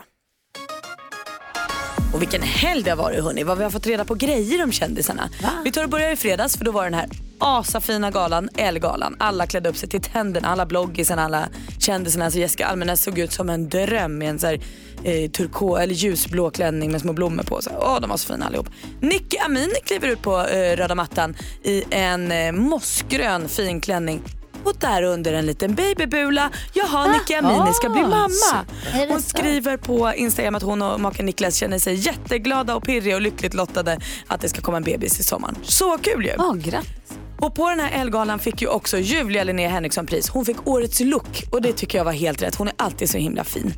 [2.14, 4.72] Och vilken helg det har varit hörni, vad vi har fått reda på grejer om
[4.72, 5.30] kändisarna.
[5.64, 9.16] Vi tar och börjar i fredags för då var den här asafina galan, Ellegalan.
[9.20, 11.50] Alla klädde upp sig till tänderna, alla bloggisarna, alla
[11.80, 12.26] kändisarna.
[12.26, 14.62] Alltså Jessica Almenäs såg ut som en dröm i en så här,
[15.04, 17.60] eh, turko eller ljusblå klänning med små blommor på.
[17.80, 18.70] Åh, de var så fina allihop.
[19.00, 24.22] Nicky Amini kliver ut på eh, röda mattan i en eh, mossgrön fin klänning.
[24.64, 26.50] Och där under en liten babybula.
[26.74, 28.66] Jaha, Nicky Amini ska bli mamma.
[28.94, 32.84] Är det Hon skriver på Instagram att hon och maken Niklas känner sig jätteglada och
[32.84, 35.56] pirriga och lyckligt lottade att det ska komma en bebis i sommaren.
[35.64, 36.60] Så kul ju!
[36.60, 37.18] Grattis.
[37.40, 40.30] Och på den här Elgalan fick ju också Julia Linnea Henriksson pris.
[40.30, 42.56] Hon fick årets look och det tycker jag var helt rätt.
[42.56, 43.74] Hon är alltid så himla fin.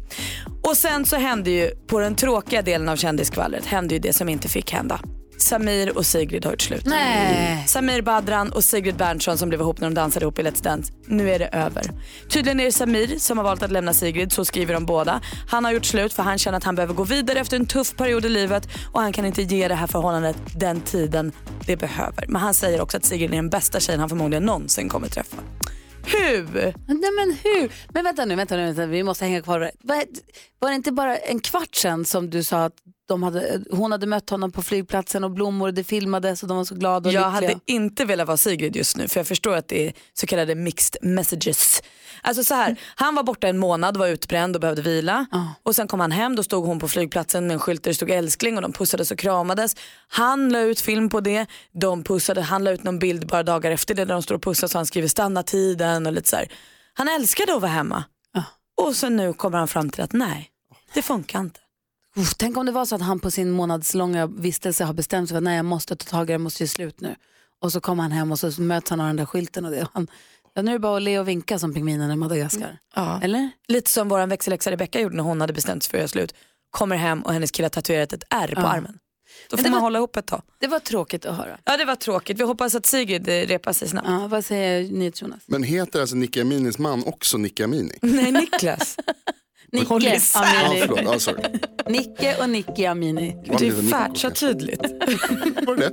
[0.64, 4.30] Och sen så hände ju, på den tråkiga delen av kändiskvallret, hände ju det som
[4.30, 5.00] inte fick hända.
[5.44, 6.86] Samir och Sigrid har gjort slut.
[6.86, 7.64] Nej.
[7.68, 10.94] Samir Badran och Sigrid Berntsson som blev ihop när de dansade ihop i Let's Dance.
[11.06, 11.84] Nu är det över.
[12.30, 15.22] Tydligen är det Samir som har valt att lämna Sigrid, så skriver de båda.
[15.50, 17.96] Han har gjort slut för han känner att han behöver gå vidare efter en tuff
[17.96, 21.32] period i livet och han kan inte ge det här förhållandet den tiden
[21.66, 22.26] det behöver.
[22.28, 25.38] Men han säger också att Sigrid är den bästa tjejen han förmodligen någonsin kommer träffa.
[26.06, 26.54] Hur?
[26.88, 27.72] Nej men hur?
[27.94, 28.86] Men vänta nu, vänta nu, vänta.
[28.86, 29.72] vi måste hänga kvar.
[29.84, 32.74] Var, det inte bara en kvart sedan som du sa att
[33.06, 36.64] de hade, hon hade mött honom på flygplatsen och blommor det filmades och de var
[36.66, 37.52] så glada och Jag lyckliga?
[37.52, 40.56] hade inte velat vara Sigrid just nu för jag förstår att det är så kallade
[40.56, 41.82] mixed messages.
[42.22, 45.26] Alltså så här, han var borta en månad, var utbränd och behövde vila.
[45.64, 47.96] Och sen kom han hem, då stod hon på flygplatsen med en skylt där det
[47.96, 49.76] stod älskling och de pussades och kramades.
[50.08, 53.72] Han la ut film på det, de pussade, han la ut någon bild bara dagar
[53.72, 56.36] efter det där de står och pussas och han skriver stanna tiden och lite så
[56.36, 56.48] här.
[56.94, 58.04] Han älskade att vara hemma.
[58.82, 60.50] Och så nu kommer han fram till att nej,
[60.94, 61.60] det funkar inte.
[62.16, 65.34] Uff, tänk om det var så att han på sin månadslånga vistelse har bestämt sig
[65.34, 67.16] för att nej jag måste ta tag i det, jag måste göra slut nu.
[67.62, 69.82] Och så kommer han hem och så möts han av den där skylten och det.
[69.82, 70.08] Och Han,
[70.54, 72.78] ja, nu är det bara att le och vinka som pingvinerna i Madagaskar.
[72.96, 73.20] Ja.
[73.24, 73.50] Eller?
[73.68, 76.34] Lite som vår växelläxa Rebecca gjorde när hon hade bestämt sig för att göra slut.
[76.72, 78.68] Kommer hem och hennes kille har tatuerat ett R på Ja.
[78.68, 78.98] armen.
[79.50, 80.42] Då Men får man var- hålla ihop ett tag.
[80.60, 81.58] Det var tråkigt att höra.
[81.66, 82.40] Ja det var tråkigt.
[82.40, 84.08] Vi hoppas att Sigrid eh, repar sig snabbt.
[84.10, 85.44] Ja, vad säger NyhetsJonas?
[85.46, 87.98] Men heter alltså Nicky Aminis man också Nicky Amini?
[88.02, 88.98] Nej Niklas.
[89.74, 90.22] Nicke.
[90.34, 90.82] Ja, Amini.
[90.82, 91.00] förlåt.
[91.04, 91.44] Ja, sorry.
[91.88, 93.36] Nicke och Nicky Amini.
[93.92, 94.82] Färt så tydligt.
[95.68, 95.92] Var det?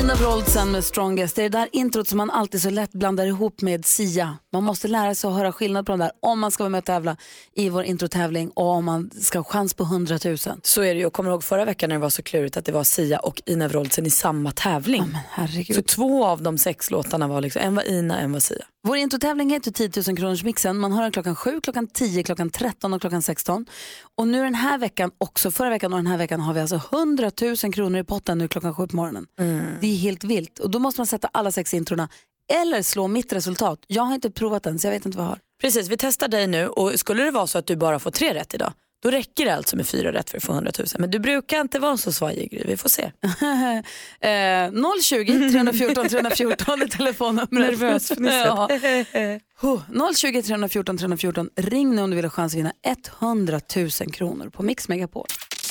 [0.00, 1.36] Ina Wroldsen med Strongest.
[1.36, 4.38] Det är det där introt som man alltid så lätt blandar ihop med Sia.
[4.52, 6.78] Man måste lära sig att höra skillnad på de där om man ska vara med
[6.78, 7.16] och tävla
[7.54, 10.36] i vår introtävling och om man ska ha chans på 100 000.
[10.62, 11.00] Så är det ju.
[11.00, 13.42] Jag kommer ihåg förra veckan när det var så klurigt att det var Sia och
[13.46, 15.02] Ina Wroldsen i samma tävling.
[15.02, 15.76] Men herregud.
[15.76, 18.64] Så två av de sex låtarna var liksom, en var Ina, en var Sia.
[18.82, 20.78] Vår introtävling heter 10 000 kronors mixen.
[20.78, 23.66] Man har den klockan 7, klockan 10, klockan 13 och klockan 16.
[24.16, 26.80] Och nu den här veckan, också förra veckan och den här veckan har vi alltså
[26.92, 27.30] 100
[27.62, 29.26] 000 kronor i potten nu klockan 7 på morgonen.
[29.80, 30.58] Det är helt vilt.
[30.58, 32.08] Och då måste man sätta alla sex introna
[32.52, 33.78] eller slå mitt resultat.
[33.86, 35.38] Jag har inte provat den så jag vet inte vad jag har.
[35.60, 38.34] Precis, vi testar dig nu och skulle det vara så att du bara får tre
[38.34, 40.86] rätt idag, då räcker det alltså med fyra rätt för att få 100 000.
[40.98, 43.02] Men du brukar inte vara så svajig Gry, vi får se.
[44.28, 44.70] eh,
[45.02, 47.50] 020 314 314 är telefonnumret.
[47.50, 48.46] Nervös fnisset.
[48.46, 48.68] ja.
[49.60, 49.80] Huh,
[50.16, 51.50] 020 314 314.
[51.56, 52.72] Ring nu om du vill ha chans att vinna
[53.20, 55.26] 100 000 kronor på Mix Megapol.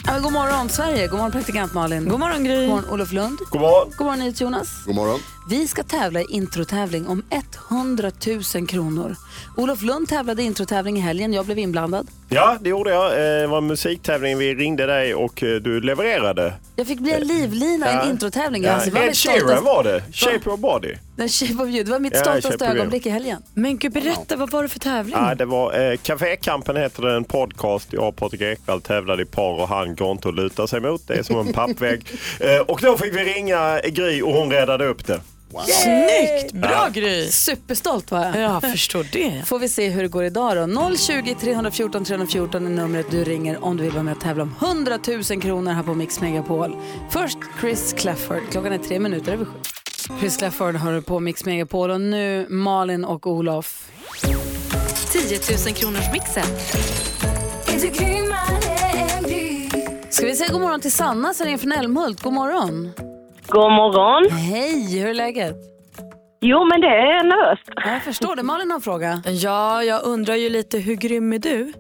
[0.06, 2.10] Ja, god morgon Sverige, god morgon praktikant Malin.
[2.10, 2.60] God morgon Gry.
[2.60, 3.38] God morgon Olof Lund.
[3.52, 3.94] God morgon.
[3.98, 4.86] God morgon Jonas.
[4.86, 5.20] God morgon.
[5.50, 7.24] Vi ska tävla i introtävling om
[7.70, 8.12] 100
[8.56, 9.16] 000 kronor.
[9.58, 12.08] Olof Lund tävlade i introtävling i helgen, jag blev inblandad.
[12.30, 13.12] Ja, det gjorde jag.
[13.12, 14.38] Eh, Det var en musiktävling.
[14.38, 16.54] Vi ringde dig och eh, du levererade.
[16.76, 18.64] Jag fick bli en livlina i en introtävling.
[18.64, 18.72] Ja.
[18.72, 20.04] Alltså, Ed Sheeran var det.
[20.14, 20.94] Shape of body.
[21.16, 21.84] Den Shape of you.
[21.84, 23.42] Det var mitt Ja, stoltaste ögonblick i helgen.
[23.54, 25.16] Men gud, berätta, vad var det för tävling?
[25.20, 27.94] Ja, det var eh, Cafékampen heter det, en podcast.
[27.94, 31.08] Jag och Patrik Ekwall tävlade i par och han går inte att luta sig mot.
[31.08, 32.06] Det är som en pappvägg.
[32.40, 35.20] Eh, och då fick vi ringa Gry och hon räddade upp det.
[35.58, 36.52] Snyggt!
[36.54, 36.90] Bra Ja.
[36.94, 37.28] Gry!
[37.28, 38.36] Superstolt var jag.
[38.42, 39.42] Ja, förstår det.
[39.46, 40.96] Får vi se hur det går idag då.
[40.98, 44.56] 020 314 314 är numret du ringer om du vill vara med och tävla om
[44.62, 46.76] 100 000 kronor här på Mix Megapol.
[47.10, 48.42] Först Chris Clafford.
[48.52, 49.52] Klockan är tre minuter över sju.
[50.20, 53.90] Chris Clafford har du på Mix Megapol och nu Malin och Olof.
[55.12, 56.46] 10 000 kronors mixen.
[60.10, 62.22] Ska vi säga god morgon till Sanna som ringer från Älmhult.
[62.22, 62.92] God morgon.
[63.50, 64.32] God morgon.
[64.32, 65.56] Hej, hur är läget?
[66.42, 67.64] Jo, men det är nervöst.
[67.76, 68.44] Ja, jag förstår det.
[68.44, 69.22] Malin har en fråga.
[69.26, 71.74] Ja, jag undrar ju lite, hur grym är du?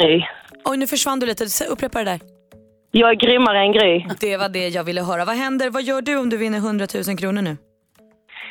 [0.00, 0.28] Nej.
[0.64, 1.44] Oj, nu försvann du lite.
[1.68, 2.20] Upprepa det där.
[2.90, 4.06] Jag är grymmare än Gry.
[4.20, 5.24] Det var det jag ville höra.
[5.24, 5.70] Vad händer?
[5.70, 7.56] Vad gör du om du vinner 100 000 kronor nu?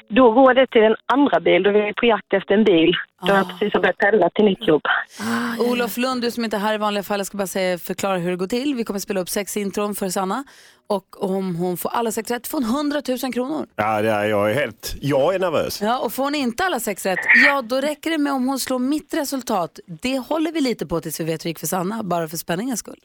[0.10, 1.64] Då går det till en andra bil.
[1.64, 2.92] Då är vi på jakt efter en bil.
[3.22, 4.82] Då har jag precis börjat pendla till mitt jobb.
[5.60, 8.18] Olof Lund, du som inte är här i vanliga fall, jag ska bara säga, förklara
[8.18, 8.76] hur det går till.
[8.76, 10.44] Vi kommer spela upp sex intron för Sanna
[10.88, 13.68] och om hon får alla sex rätt får hon 100 000 kronor.
[13.76, 14.96] Ja, det är, jag är helt...
[15.02, 15.82] Jag är nervös.
[15.82, 18.60] Ja, och får hon inte alla sex rätt, ja då räcker det med om hon
[18.60, 19.80] slår mitt resultat.
[20.02, 22.38] Det håller vi lite på tills vi vet hur det gick för Sanna, bara för
[22.38, 23.00] spänningens skull.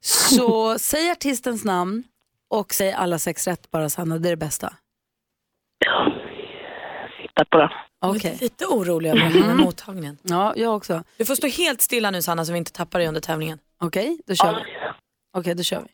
[0.00, 2.04] Så säg artistens namn
[2.50, 4.72] och säg alla sex rätt bara Sanna, det är det bästa.
[7.34, 7.70] Tack på det.
[8.06, 8.38] Okej.
[8.40, 10.18] Lite orolig över den här mottagningen.
[10.22, 11.02] Ja, jag också.
[11.16, 13.58] Du får stå helt stilla nu Sanna så vi inte tappar dig under tävlingen.
[13.80, 14.60] Okej, då kör vi.
[15.36, 15.88] Okej, då kör vi.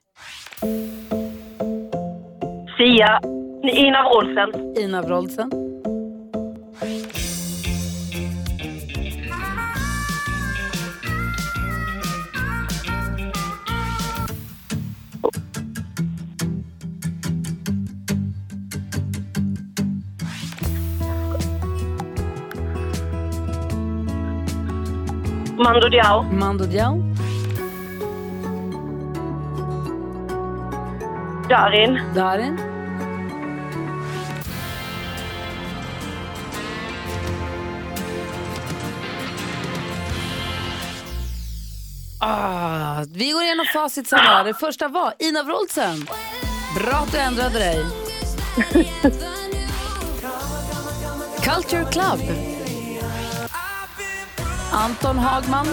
[2.78, 3.20] Sia.
[3.72, 4.76] Ina Wroldsen.
[4.78, 5.50] Ina Wroldsen.
[25.62, 26.22] Mando Diao.
[26.22, 27.02] Mando Diao.
[31.48, 32.00] Darin.
[32.14, 32.58] Darin.
[42.18, 44.42] Ah, vi går igenom facit Sanna.
[44.42, 46.06] Det första var Ina Wroldsen.
[46.74, 47.84] Bra att du ändrade dig.
[51.42, 52.49] Culture Club.
[54.72, 55.66] Anton Hagman.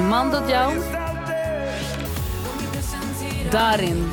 [0.00, 0.72] Mando Diao.
[3.52, 4.10] Darin.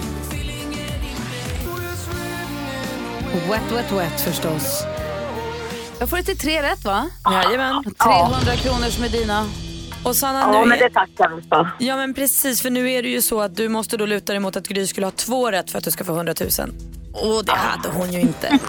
[3.50, 4.84] Wet, wet, wet förstås.
[6.00, 7.10] Jag får det till tre rätt va?
[7.32, 7.84] Jajamän.
[7.84, 9.46] 300 kronor som är dina.
[10.04, 11.70] Och Sanna, Ja, nu men det tackar vi för.
[11.80, 14.40] Ja men precis, för nu är det ju så att du måste då luta dig
[14.40, 16.50] mot att Gry skulle ha två rätt för att du ska få 100 000.
[17.14, 18.60] Och det hade hon ju inte.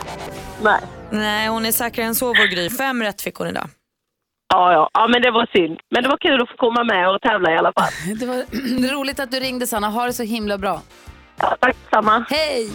[0.63, 0.81] Nej.
[1.13, 2.71] Nej, hon är säkrare än så vår Gry.
[2.71, 3.69] Fem rätt fick hon idag.
[4.55, 4.91] Ja, ja.
[4.93, 5.81] ja, men det var synd.
[5.91, 7.93] Men det var kul att få komma med och tävla i alla fall.
[8.21, 9.89] Det var roligt att du ringde Sanna.
[9.89, 10.83] Ha det så himla bra.
[11.39, 12.27] Ja, tack samma.
[12.31, 12.71] Hej!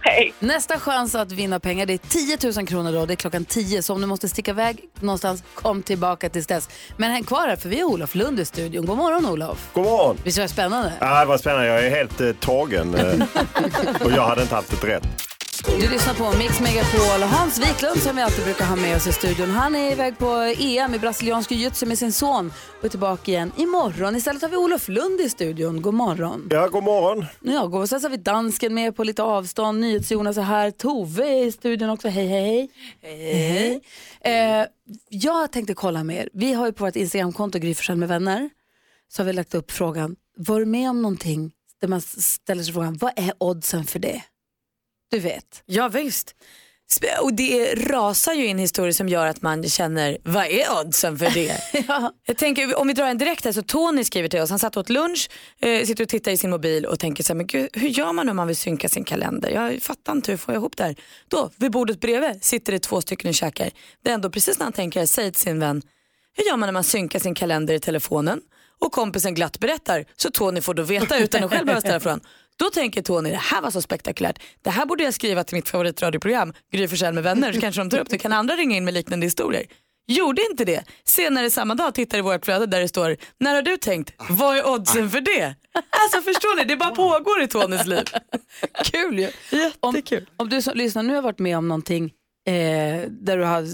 [0.00, 0.34] Hej!
[0.38, 3.06] Nästa chans att vinna pengar det är 10 000 kronor då.
[3.06, 6.68] Det är klockan 10 så om du måste sticka iväg någonstans, kom tillbaka tills dess.
[6.96, 8.86] Men häng kvar här för vi har Olof Lund i studion.
[8.86, 9.70] God morgon Olof.
[9.72, 10.16] God morgon.
[10.24, 10.92] Visst var det spännande?
[11.00, 11.66] Ja, det var spännande.
[11.66, 12.94] Jag är helt eh, tagen.
[12.94, 13.22] Eh,
[14.04, 15.27] och jag hade inte haft ett rätt.
[15.64, 17.22] Du lyssnar på Mix Megapol.
[17.22, 19.50] Hans Wiklund som vi alltid brukar ha med oss i studion.
[19.50, 23.52] Han är iväg på EM i brasiliansk jiu-jitsu med sin son och är tillbaka igen
[23.56, 24.16] imorgon.
[24.16, 25.82] Istället har vi Olof Lund i studion.
[25.82, 26.48] God morgon.
[26.50, 27.26] Ja, god morgon.
[27.40, 27.80] Ja, god.
[27.80, 29.80] Och sen så har vi dansken med på lite avstånd.
[29.80, 30.70] NyhetsJonas är här.
[30.70, 32.08] Tove är i studion också.
[32.08, 32.70] Hej, hej,
[33.02, 33.82] hej.
[34.22, 34.60] hej.
[34.60, 34.66] Eh,
[35.08, 36.28] jag tänkte kolla med er.
[36.32, 38.50] Vi har ju på vårt Instagramkonto Gry Forssell med vänner.
[39.08, 40.16] Så har vi lagt upp frågan.
[40.36, 44.22] Var du med om någonting där man ställer sig frågan, vad är oddsen för det?
[45.10, 45.62] Du vet.
[45.66, 46.34] Ja visst.
[47.20, 51.30] Och det rasar ju in historier som gör att man känner, vad är oddsen för
[51.30, 51.60] det?
[52.26, 54.76] Jag tänker, om vi drar en direkt här så Tony skriver till oss, han satt
[54.76, 57.68] åt lunch, eh, sitter och tittar i sin mobil och tänker så här, men gud,
[57.72, 59.50] hur gör man om man vill synka sin kalender?
[59.50, 60.96] Jag fattar inte, hur får jag ihop det här?
[61.28, 63.70] Då, vid bordet bredvid sitter det två stycken och käkar.
[64.02, 65.82] Det är ändå precis när han tänker, säger till sin vän,
[66.36, 68.40] hur gör man när man synkar sin kalender i telefonen?
[68.80, 72.20] Och kompisen glatt berättar så Tony får då veta utan att själv behöva ställa frågan.
[72.58, 74.42] Då tänker Tony, det här var så spektakulärt.
[74.62, 77.90] Det här borde jag skriva till mitt favoritradioprogram, Gry Forssell med vänner, så kanske de
[77.90, 78.18] tar upp det.
[78.18, 79.66] Kan andra ringa in med liknande historier?
[80.10, 80.84] Gjorde inte det.
[81.04, 84.56] Senare samma dag tittar i vårt flöde där det står, när har du tänkt, vad
[84.56, 85.54] är oddsen för det?
[85.74, 88.04] Alltså förstår ni, det bara pågår i Tonys liv.
[88.84, 89.30] Kul ju.
[89.50, 90.26] Jättekul.
[90.36, 92.12] Om, om du som lyssnar nu har varit med om någonting
[92.52, 93.66] eh, där du har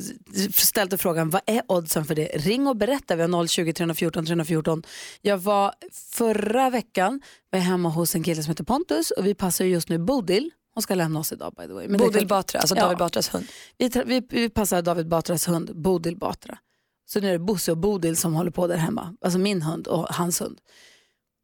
[0.63, 2.27] ställt dig frågan vad är oddsen för det?
[2.27, 3.17] Ring och berätta.
[3.17, 4.83] Vi har 020 314 314.
[5.21, 9.35] Jag var förra veckan var jag hemma hos en kille som heter Pontus och vi
[9.35, 10.51] passar ju just nu Bodil.
[10.75, 11.89] Hon ska lämna oss idag by the way.
[11.89, 13.47] Men Bodil kan- Batra, alltså David Batras hund.
[13.79, 16.59] Vi, vi, vi passar David Batras hund Bodil Batra.
[17.07, 19.17] Så nu är det Bosse och Bodil som håller på där hemma.
[19.21, 20.59] Alltså min hund och hans hund.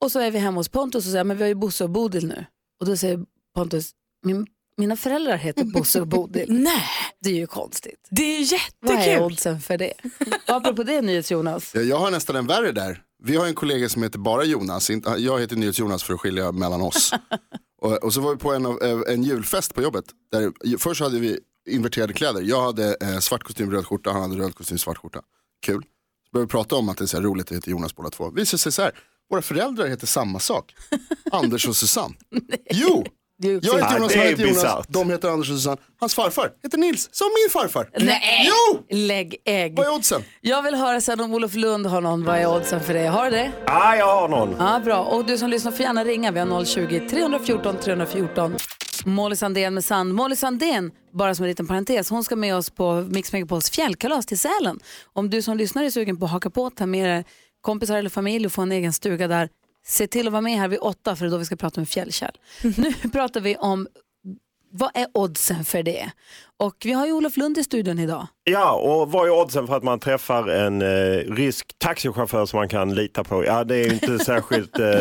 [0.01, 1.90] Och så är vi hemma hos Pontus och säger men vi har ju Bosse och
[1.90, 2.45] Bodil nu.
[2.81, 3.90] Och då säger Pontus,
[4.23, 4.47] min,
[4.81, 6.47] mina föräldrar heter Bosse och Bodil.
[6.53, 6.83] Nej.
[7.21, 8.09] Det är ju konstigt.
[8.11, 8.47] Det är
[8.81, 9.23] Vad är jättekul.
[9.25, 9.93] oddsen för det?
[10.49, 11.75] Och apropå det NyhetsJonas.
[11.75, 13.03] Ja, Jag har nästan en värre där.
[13.23, 14.90] Vi har en kollega som heter bara Jonas.
[14.90, 17.12] Inte- Jag heter NyhetsJonas för att skilja mellan oss.
[17.83, 20.05] och, och så var vi på en, av- eh, en julfest på jobbet.
[20.33, 21.38] Där, först hade vi
[21.71, 22.43] inverterade kläder.
[22.43, 24.12] Jag hade eh, svart kostym, röd skjorta.
[24.12, 25.21] Han hade röd kostym, svart skjorta.
[25.66, 25.83] Kul.
[25.83, 28.11] Så började vi prata om att det är så här roligt att heta Jonas båda
[28.11, 28.31] två.
[28.31, 28.93] Visar sig så här.
[29.31, 30.75] Våra föräldrar heter samma sak.
[31.33, 32.14] Anders och Susanne.
[32.71, 33.05] Jo!
[33.42, 34.87] Jag heter Jonas, han är heter Jonas.
[34.88, 35.76] De heter Anders och Susanne.
[36.00, 37.90] Hans farfar heter Nils, som min farfar.
[38.00, 38.83] Nej, Jo!
[38.96, 39.76] lägg ägg.
[39.76, 40.22] Vad är oddsen?
[40.40, 42.24] Jag vill höra sen om Olof Lund har någon.
[42.24, 43.07] Vad är oddsen för det?
[43.07, 43.53] Har du det?
[43.66, 44.55] Ja, jag har någon.
[44.59, 44.98] Ja, bra.
[45.05, 46.31] Och du som lyssnar får gärna ringa.
[46.31, 48.57] Vi har 020 314 314.
[49.05, 50.14] Molly Sandén med Sand.
[50.14, 54.26] Molly Sandén, bara som en liten parentes, hon ska med oss på Mix Megapols fjällkalas
[54.26, 54.79] till Sälen.
[55.12, 57.24] Om du som lyssnar är sugen på att haka på, ta med dig
[57.61, 59.48] kompisar eller familj och få en egen stuga där,
[59.90, 61.81] se till att vara med här vid åtta för det är då vi ska prata
[61.81, 62.38] om fjällkäll.
[62.62, 63.88] nu pratar vi om
[64.70, 66.11] vad är oddsen för det?
[66.61, 68.27] Och vi har ju Olof Lund i studion idag.
[68.44, 70.87] Ja, och vad är oddsen för att man träffar en eh,
[71.35, 73.44] rysk taxichaufför som man kan lita på?
[73.44, 75.01] Ja, det är ju inte särskilt eh,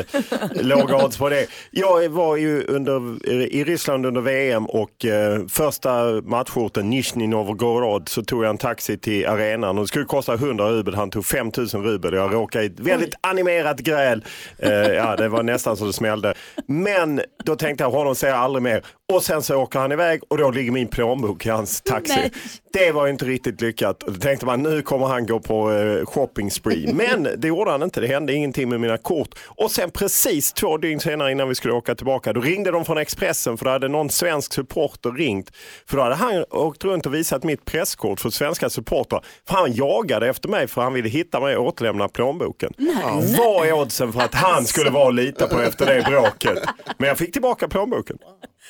[0.62, 1.48] låga odds på det.
[1.72, 8.24] Jag var ju under, i Ryssland under VM och eh, första matchorten Nizjnij Novgorod så
[8.24, 10.96] tog jag en taxi till arenan och det skulle kosta 100 rubel.
[10.96, 12.14] Han tog 5000 rubel.
[12.14, 14.26] Jag råkade i ett väldigt animerat gräl.
[14.58, 16.34] Eh, ja, det var nästan så det smällde.
[16.68, 18.86] Men då tänkte jag, honom ser jag aldrig mer.
[19.14, 22.16] Och sen så åker han iväg och då ligger min plånbok i hans taxi.
[22.16, 22.32] Nej.
[22.74, 24.00] Det var inte riktigt lyckat.
[24.08, 26.94] Då tänkte man nu kommer han gå på eh, shopping spree.
[26.94, 28.02] Men det gjorde han inte.
[28.02, 29.30] Det hände ingenting med mina kort.
[29.46, 32.98] Och sen precis två dygn senare innan vi skulle åka tillbaka då ringde de från
[32.98, 35.52] Expressen för då hade någon svensk supporter ringt.
[35.86, 39.26] För då hade han åkt runt och visat mitt presskort för svenska supportrar.
[39.48, 42.74] För han jagade efter mig för han ville hitta mig och återlämna plånboken.
[42.78, 43.22] Ja.
[43.38, 46.64] Vad är oddsen för att han skulle vara att lita på efter det bråket?
[46.98, 48.18] Men jag fick tillbaka plånboken.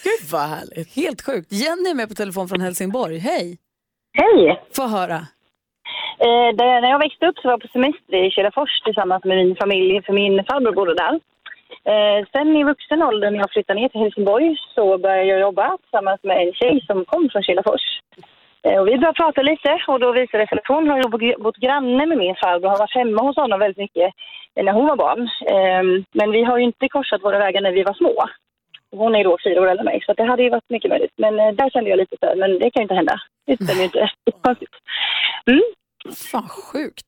[0.07, 0.95] Gud vad härligt.
[0.95, 1.51] Helt sjukt.
[1.51, 3.17] Jenny är med på telefon från Helsingborg.
[3.17, 3.57] Hej.
[4.21, 4.61] Hej!
[4.75, 5.19] Få höra.
[6.25, 9.37] Eh, där, när jag växte upp så var jag på semester i Kilafors tillsammans med
[9.37, 11.15] min familj, för min farbror bodde där.
[11.91, 15.77] Eh, sen i vuxen ålder när jag flyttade ner till Helsingborg så började jag jobba
[15.77, 17.85] tillsammans med en tjej som kom från Kilafors.
[18.63, 21.57] Eh, och vi började prata lite och då visade det sig att hon har bott
[21.57, 24.13] granne med min farbror och har varit hemma hos honom väldigt mycket
[24.55, 25.21] eh, när hon var barn.
[25.53, 28.15] Eh, men vi har ju inte korsat våra vägar när vi var små.
[28.91, 31.13] Hon är då fyra år äldre än mig, så det hade ju varit mycket möjligt.
[31.17, 33.21] Men eh, där kände jag lite så här, men det kan ju inte hända.
[33.45, 34.09] Det stämmer ju inte.
[35.45, 35.61] Mm.
[36.31, 37.05] Fan sjukt.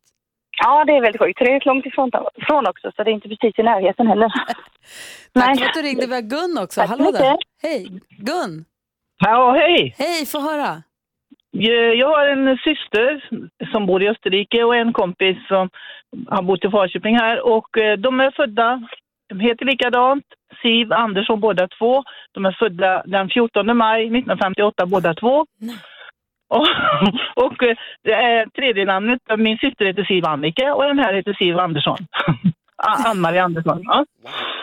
[0.63, 1.39] Ja, det är väldigt sjukt.
[1.39, 4.29] Det är långt ifrån också, så det är inte precis i närheten heller.
[5.33, 6.07] Tack för att du ringde.
[6.07, 6.81] Vi har Gun också.
[6.81, 7.37] Tack Hallå där.
[7.63, 7.87] Hej.
[8.09, 8.65] Gun.
[9.25, 9.95] Ja, hej!
[9.97, 10.83] Hej, få höra.
[11.51, 13.29] Jag jag har en syster
[13.71, 15.69] som bor i Österrike och en kompis som
[16.27, 18.87] har bott i Falköping här och eh, de är födda,
[19.31, 20.23] de heter likadant,
[20.61, 22.03] Siv Andersson båda två.
[22.31, 25.45] De är födda den 14 maj 1958 båda två.
[26.49, 26.67] Och,
[27.45, 31.33] och eh, det är tredje namnet, min syster heter Siv Annika och den här heter
[31.33, 31.97] Siv Andersson.
[33.05, 33.81] Ann-Marie Andersson.
[33.83, 34.05] Ja.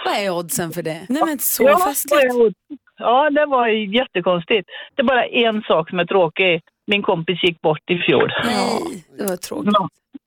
[0.05, 1.07] Vad är oddsen för det?
[1.09, 2.23] Nej men så Ja, festligt.
[2.23, 2.53] det var-
[3.01, 4.69] Ja, det var ju jättekonstigt.
[4.95, 6.61] Det är bara en sak som är tråkig.
[6.87, 8.33] Min kompis gick bort i fjol.
[8.45, 9.73] Nej, det var tråkigt.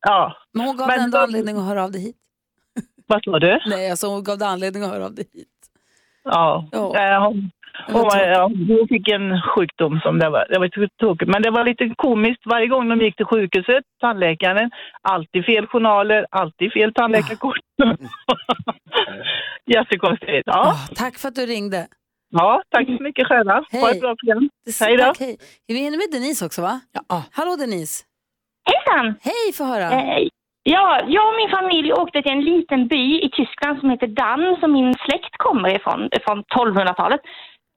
[0.07, 0.33] Ja.
[0.53, 2.15] Men hon gav Men ändå då- anledning att höra av dig hit.
[3.11, 3.59] Vad sa du?
[3.65, 5.47] Nej, alltså hon gav dig anledning att höra av dig hit.
[6.23, 6.67] Ja.
[6.71, 6.97] Ja.
[6.99, 7.51] Eh, Hon,
[7.87, 11.27] hon, ja, hon fick en sjukdom som det var, det var tråkigt.
[11.29, 12.41] Men det var lite komiskt.
[12.45, 14.71] Varje gång de gick till sjukhuset, tandläkaren,
[15.01, 17.57] alltid fel journaler, alltid fel tandläkarkort.
[19.65, 20.43] Jättekonstigt.
[20.45, 20.53] Ja.
[20.67, 21.87] Ah, tack för att du ringde.
[22.31, 23.53] Ja, tack så mycket själva.
[23.53, 23.91] Ha Hej.
[23.91, 24.49] ett bra program.
[24.79, 25.03] Hej då.
[25.03, 25.37] tack, hej.
[25.67, 26.79] Vi hinner med Denise också va?
[27.09, 27.23] Ja.
[27.31, 28.03] Hallå Denise.
[28.65, 29.15] Hejsan!
[29.21, 29.91] Hej, få höra.
[29.91, 30.27] Eh,
[30.63, 34.57] ja, jag och min familj åkte till en liten by i Tyskland som heter Dann
[34.59, 37.21] som min släkt kommer ifrån, från 1200-talet.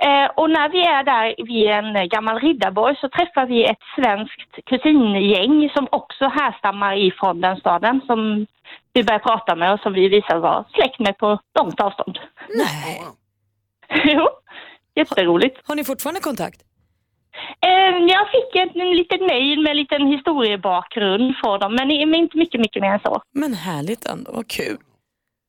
[0.03, 4.67] Eh, och när vi är där vid en gammal riddarborg så träffar vi ett svenskt
[4.67, 8.47] kusin-gäng som också härstammar ifrån den staden som
[8.93, 12.19] vi börjar prata med och som vi visar vara släkt med på långt avstånd.
[12.49, 13.03] Nej.
[14.15, 14.29] jo,
[14.95, 15.69] jätteroligt.
[15.69, 16.61] Har ni fortfarande kontakt?
[17.67, 22.39] Eh, jag fick en, en liten mejl med en liten historiebakgrund från dem, men inte
[22.39, 23.23] mycket, mycket mer än så.
[23.35, 24.77] Men härligt ändå, vad kul.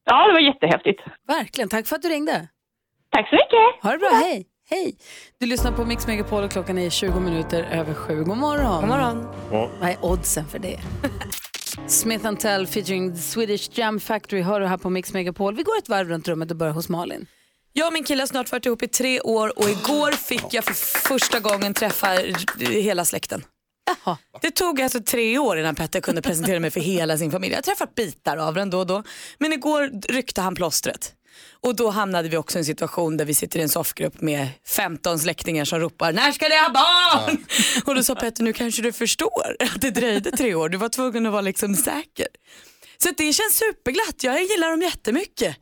[0.05, 1.01] Ja, det var jättehäftigt.
[1.27, 2.47] Verkligen, tack för att du ringde.
[3.09, 3.83] Tack så mycket.
[3.83, 4.45] Ha det bra, hej.
[4.69, 4.97] Hej.
[5.39, 8.23] Du lyssnar på Mix Megapol och klockan är 20 minuter över sju.
[8.23, 8.81] God morgon.
[8.81, 9.27] God morgon.
[9.79, 10.79] Vad är oddsen för det?
[11.87, 15.55] Smith Tell featuring The Swedish Jam Factory hör du här på Mix Megapol.
[15.55, 17.27] Vi går ett varv runt rummet och börjar hos Malin.
[17.77, 20.63] Jag och min kille har snart varit ihop i tre år och igår fick jag
[20.63, 20.73] för
[21.07, 22.07] första gången träffa
[22.59, 23.45] hela släkten.
[24.41, 27.51] Det tog alltså tre år innan Petter kunde presentera mig för hela sin familj.
[27.51, 29.03] Jag har träffat bitar av den då och då.
[29.37, 31.13] Men igår ryckte han plåstret.
[31.61, 34.47] Och då hamnade vi också i en situation där vi sitter i en soffgrupp med
[34.67, 37.45] 15 släktingar som ropar när ska ni ha barn?
[37.85, 40.69] Och då sa Petter nu kanske du förstår att det dröjde tre år.
[40.69, 42.27] Du var tvungen att vara liksom säker.
[42.97, 44.23] Så det känns superglatt.
[44.23, 45.57] Jag gillar dem jättemycket.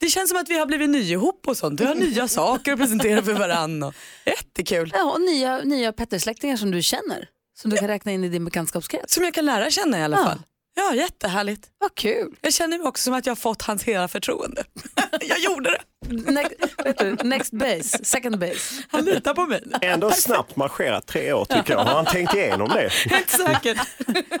[0.00, 1.80] Det känns som att vi har blivit nya ihop och sånt.
[1.80, 3.92] Vi har nya saker att presentera för varandra.
[4.26, 4.90] Jättekul.
[4.94, 7.28] Ja, och nya, nya Petter-släktingar som du känner.
[7.60, 9.14] Som du kan räkna in i din bekantskapskrets.
[9.14, 10.24] Som jag kan lära känna i alla Ja.
[10.24, 10.38] fall.
[10.76, 11.68] Ja, jättehärligt.
[11.78, 12.34] Vad kul.
[12.40, 14.64] Jag känner mig också som att jag har fått hans hela förtroende.
[15.20, 15.80] jag gjorde det.
[16.08, 16.52] Next,
[16.84, 18.82] vet du, next base, second base.
[18.88, 19.62] Han litar på mig.
[19.82, 21.84] Ändå snabbt marscherat tre år tycker jag.
[21.84, 22.88] Har han tänkt igenom det?
[23.10, 23.78] Helt säkert.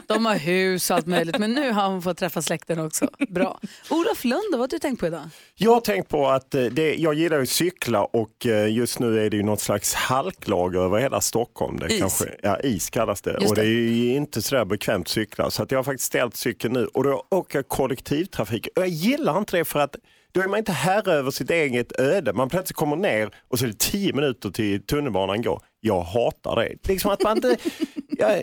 [0.06, 3.08] De har hus och allt möjligt, men nu har hon fått träffa släkten också.
[3.28, 3.60] Bra.
[3.90, 5.22] Olof Lund, vad har du tänkt på idag?
[5.54, 9.26] Jag har tänkt på att eh, det, jag gillar att cykla och eh, just nu
[9.26, 11.78] är det ju något slags halklager över hela Stockholm.
[11.78, 12.00] Det Is.
[12.00, 13.32] Kanske, ja, is kallas det.
[13.32, 13.68] Just och det det.
[13.68, 15.50] är ju inte sådär bekvämt att cykla.
[15.50, 18.68] Så att jag har faktiskt ställt cykeln nu och då åker jag kollektivtrafik.
[18.76, 19.96] Och jag gillar inte det för att
[20.32, 22.32] då är man inte herre över sitt eget öde.
[22.32, 25.62] Man plötsligt kommer ner och så är det tio minuter till tunnelbanan går.
[25.80, 26.88] Jag hatar det.
[26.88, 27.56] Liksom att man inte...
[28.08, 28.42] jag,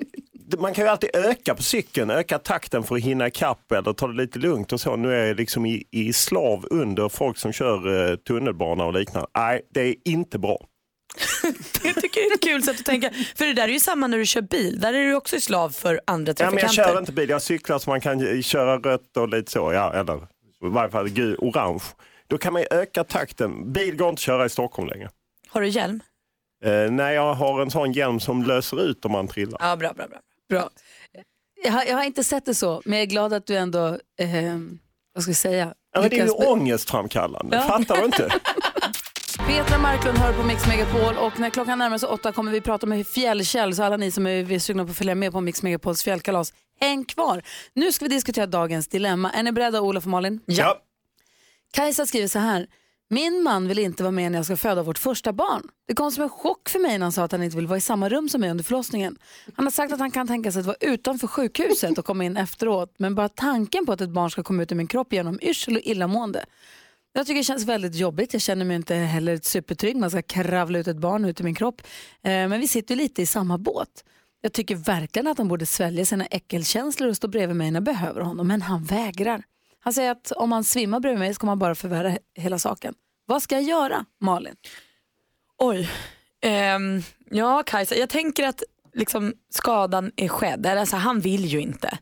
[0.57, 4.07] man kan ju alltid öka på cykeln, öka takten för att hinna ikapp eller ta
[4.07, 4.95] det lite lugnt och så.
[4.95, 9.27] Nu är jag liksom i, i slav under folk som kör eh, tunnelbana och liknande.
[9.37, 10.57] Nej, det är inte bra.
[11.83, 13.11] Jag tycker det är ett kul sätt att tänka.
[13.35, 14.79] För det där är ju samma när du kör bil.
[14.79, 16.93] Där är du också slav för andra Ja, men jag trafikanter.
[16.93, 19.73] kör inte bil, jag cyklar så man kan eh, köra rött och lite så.
[19.73, 20.27] Ja, eller
[20.65, 21.83] i varje fall gul, orange.
[22.27, 23.73] Då kan man öka takten.
[23.73, 25.09] Bil går inte att köra i Stockholm längre.
[25.49, 25.99] Har du hjälm?
[26.63, 29.57] Eh, nej, jag har en sån hjälm som löser ut om man trillar.
[29.61, 30.19] Ja, bra, bra, bra.
[30.49, 30.69] Bra.
[31.63, 33.87] Jag har, jag har inte sett det så, men jag är glad att du ändå,
[34.19, 34.57] eh,
[35.13, 35.73] vad ska vi säga?
[35.93, 37.61] Ja, men det är ju ångestframkallande, Ja.
[37.63, 38.31] fattar du inte?
[39.47, 42.85] Petra Marklund hör på Mix Megapol och när klockan närmar sig åtta kommer vi prata
[42.85, 43.75] med Fjällkäll.
[43.75, 47.05] Så alla ni som är sugna på att följa med på Mix Megapols fjällkalas, häng
[47.05, 47.41] kvar.
[47.73, 49.31] Nu ska vi diskutera dagens dilemma.
[49.31, 50.39] Är ni beredda Olof och Malin?
[50.45, 50.81] Ja.
[51.71, 52.67] Kajsa skriver så här.
[53.09, 55.61] Min man vill inte vara med när jag ska föda vårt första barn.
[55.87, 57.77] Det kom som en chock för mig när han sa att han inte vill vara
[57.77, 59.17] i samma rum som mig under förlossningen.
[59.55, 62.37] Han har sagt att han kan tänka sig att vara utanför sjukhuset och komma in
[62.37, 62.95] efteråt.
[62.97, 65.75] Men bara tanken på att ett barn ska komma ut ur min kropp genom yrsel
[65.75, 66.45] och illamående.
[67.13, 68.33] Jag tycker det känns väldigt jobbigt.
[68.33, 69.95] Jag känner mig inte heller supertrygg.
[69.95, 71.81] Man ska kravla ut ett barn ut ur min kropp.
[72.23, 74.03] Eh, men vi sitter lite i samma båt.
[74.41, 77.83] Jag tycker verkligen att han borde svälja sina äckelkänslor och stå bredvid mig när jag
[77.83, 78.47] behöver honom.
[78.47, 79.43] Men han vägrar.
[79.79, 82.93] Han säger att om han svimmar bredvid mig så kommer han bara förvärra hela saken.
[83.25, 84.55] Vad ska jag göra, Malin?
[85.57, 85.89] Oj.
[86.75, 90.65] Um, ja, Kajsa, jag tänker att liksom, skadan är skedd.
[90.65, 91.97] Alltså, han vill ju inte.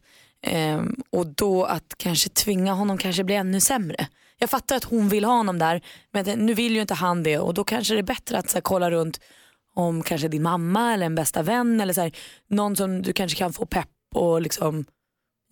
[0.53, 4.07] Um, och då att kanske tvinga honom kanske blir ännu sämre.
[4.37, 7.37] Jag fattar att hon vill ha honom där, men nu vill ju inte han det
[7.39, 9.19] och då kanske det är bättre att så här, kolla runt
[9.75, 12.11] om kanske din mamma eller en bästa vän eller så här,
[12.49, 14.85] någon som du kanske kan få pepp och liksom,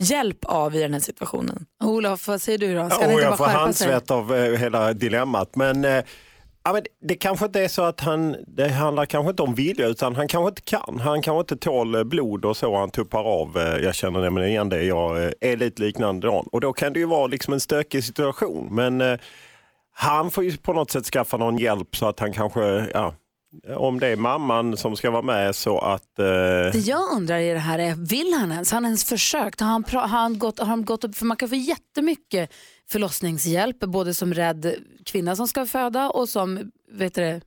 [0.03, 1.65] hjälp av i den här situationen.
[1.83, 2.89] Olof, vad säger du då?
[2.89, 3.59] Ska och inte jag får bara sig?
[3.59, 5.55] handsvett av eh, hela dilemmat.
[5.55, 6.03] Men, eh,
[6.63, 9.88] ja, men det kanske inte är så att han, det handlar kanske inte om vilja
[9.88, 10.99] utan han kanske inte kan.
[10.99, 13.57] Han kanske inte tål eh, blod och så han tuppar av.
[13.57, 16.47] eh, Jag känner nämligen igen det, jag eh, är lite liknande Dan.
[16.51, 18.67] Och då kan det ju vara liksom en stökig situation.
[18.75, 19.19] Men eh,
[19.95, 23.13] han får ju på något sätt skaffa någon hjälp så att han kanske, ja,
[23.75, 27.53] om det är mamman som ska vara med så att eh, Det jag undrar i
[27.53, 28.71] det här är, vill han ens?
[28.71, 29.59] Har han ens försökt?
[29.59, 31.15] Har han, har han, gått, har han gått upp?
[31.15, 32.53] För man kan få jättemycket
[32.91, 37.41] förlossningshjälp, både som rädd kvinna som ska föda och som vet det,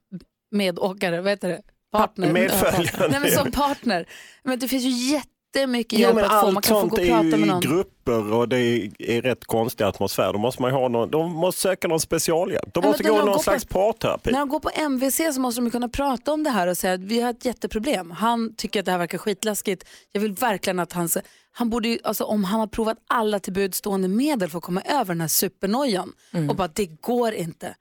[0.51, 1.63] medåkare, vet det,
[1.93, 2.33] partner.
[2.33, 3.09] Medföljande.
[3.11, 4.09] Nej, men som partner.
[4.43, 5.15] Men det finns ju
[5.61, 6.51] jättemycket Jo, hjälp men att få.
[6.51, 7.61] Man kan få gå och är prata med i någon.
[7.61, 8.57] grupper och det
[8.99, 10.33] är rätt konstig atmosfär.
[10.33, 12.75] Då måste man ha någon, de måste söka någon specialhjälp.
[12.75, 14.31] De Ja, måste när gå någon går på- slags parterapi.
[14.33, 16.93] När de går på MVC så måste de kunna prata om det här och säga
[16.95, 18.11] att vi har ett jätteproblem.
[18.11, 19.85] Han tycker att det här verkar skitläskigt.
[20.13, 21.09] Jag vill verkligen att han,
[21.53, 24.65] han borde ju, alltså om han har provat alla till buds stående medel för att
[24.65, 26.51] komma över den här supernojan Mm.
[26.51, 27.75] och bara det går inte.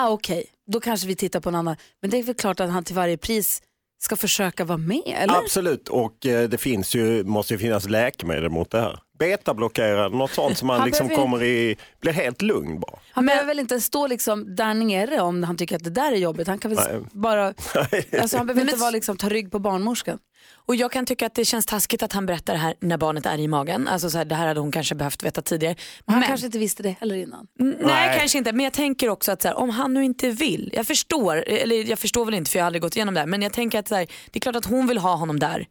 [0.00, 1.76] Ah, Okej, då kanske vi tittar på en annan.
[2.02, 3.62] Men det är väl klart att han till varje pris
[3.98, 5.34] ska försöka vara med, eller?
[5.38, 8.98] Absolut, och eh, det finns ju, måste ju finnas läkemedel mot det här.
[9.18, 12.98] Betablockerare, något sånt som man Han liksom behöver- kommer i, blir helt lugn bara.
[13.12, 16.16] Han behöver väl inte stå liksom där nere om han tycker att det där är
[16.16, 16.48] jobbigt.
[16.48, 17.00] Han kan väl Nej.
[17.12, 17.46] bara,
[18.20, 20.18] alltså han behöver inte vara liksom, ta rygg på barnmorskan.
[20.66, 23.26] Och jag kan tycka att det känns taskigt att han berättar det här när barnet
[23.26, 23.88] är i magen.
[23.88, 25.74] Alltså så här, det här hade hon kanske behövt veta tidigare.
[26.06, 27.46] Men han Men- kanske inte visste det heller innan.
[27.58, 28.18] Nej, Nej.
[28.18, 28.52] kanske inte.
[28.52, 30.70] Men jag tänker också att så här, om han nu inte vill.
[30.74, 33.26] Jag förstår, eller jag förstår väl inte för jag har aldrig gått igenom det här.
[33.26, 35.66] Men jag tänker att så här, det är klart att hon vill ha honom där.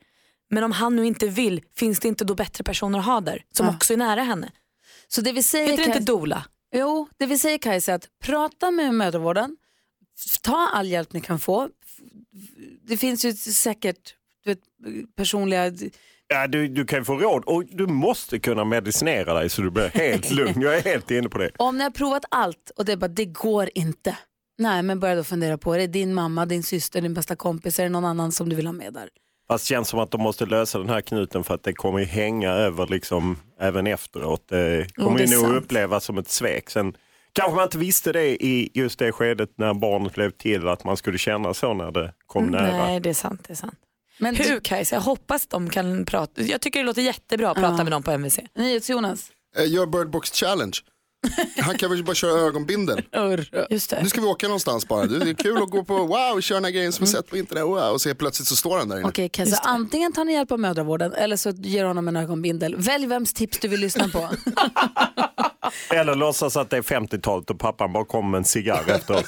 [0.50, 3.44] Men om han nu inte vill, finns det inte då bättre personer att ha där?
[3.54, 3.76] Som Ja.
[3.76, 4.52] också är nära henne.
[5.08, 6.46] Så det vi säger Heter det inte dola?
[6.76, 9.58] Jo, det vi säger Kajsa är att prata med mödravården,
[10.42, 11.70] ta all hjälp ni kan få.
[12.88, 14.60] Det finns ju säkert du vet,
[15.16, 15.72] personliga...
[16.28, 19.70] Ja, du, du kan ju få råd och du måste kunna medicinera dig så du
[19.70, 20.62] blir helt lugn.
[20.62, 21.52] Jag är helt inne på det.
[21.58, 24.18] Om ni har provat allt och det är bara, det går inte.
[24.58, 27.80] Nej, men börja då fundera på, är det din mamma, din syster, din bästa kompis,
[27.80, 29.10] är det någon annan som du vill ha med där?
[29.48, 32.00] Fast det känns som att de måste lösa den här knuten för att det kommer
[32.00, 34.48] ju hänga över liksom även efteråt.
[34.48, 35.64] Det kommer det är ju nog sant.
[35.64, 36.70] upplevas som ett svek.
[36.70, 36.94] Sen
[37.34, 40.98] kanske man inte visste det i just det skedet när barnet blev till att man
[40.98, 42.68] skulle känna så när det kom nära.
[42.68, 43.42] Mm, Nej, det är sant.
[43.48, 43.76] Det är sant.
[44.20, 44.96] Men Hur Kajsa?
[44.96, 46.42] Jag hoppas de kan prata.
[46.42, 48.40] Jag tycker det låter jättebra att prata med dem på MVC.
[48.56, 49.32] NyhetsJonas.
[49.58, 50.78] Eh, Gör Birdbox Challenge.
[51.58, 53.02] Han kan väl bara köra ögonbindel.
[53.70, 54.04] Just det.
[54.04, 55.06] Nu ska vi åka någonstans bara.
[55.06, 57.38] Det är kul att gå på wow, köra den här grejen som vi sett på
[57.38, 57.64] internet.
[57.64, 59.08] Wow, och se plötsligt så står han där inne.
[59.08, 62.76] Okej, Kajsa, antingen tar ni hjälp av mödravården eller så ger honom en ögonbindel.
[62.76, 64.30] Välj vems tips du vill lyssna på.
[65.90, 69.26] Eller låtsas att det är 50-talet och pappan bara kommer med en cigarr efteråt.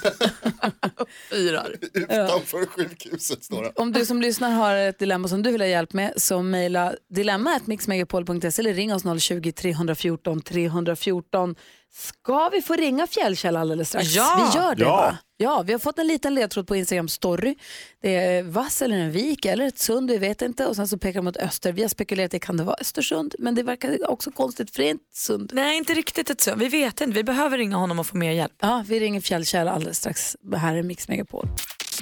[1.31, 1.75] Fyrar.
[1.93, 3.71] Utanför sjukhuset står han.
[3.75, 6.93] Om du som lyssnar har ett dilemma som du vill ha hjälp med så mejla
[7.09, 11.55] dilemma.mixmegapol.se eller ring oss 020-314 314.
[11.93, 14.07] Ska vi få ringa Fjällkäll alldeles strax?
[14.15, 14.51] Ja!
[14.53, 14.95] Vi gör det Ja.
[14.95, 15.17] va?
[15.41, 17.55] Ja, vi har fått en liten ledtråd på Instagram story.
[18.01, 20.65] Det är vass eller en vik eller ett sund, vi vet inte.
[20.67, 21.71] Och sen så pekar de mot öster.
[21.71, 24.87] Vi har spekulerat i kan det vara Östersund, men det verkar också konstigt för det
[24.89, 25.51] är inte sund.
[25.53, 26.59] Nej, inte riktigt ett sund.
[26.61, 27.15] Vi vet inte.
[27.15, 28.53] Vi behöver ringa honom och få mer hjälp.
[28.61, 30.35] Ja, vi ringer Fjällkäll alldeles strax.
[30.55, 31.47] Här är Mix Megapol.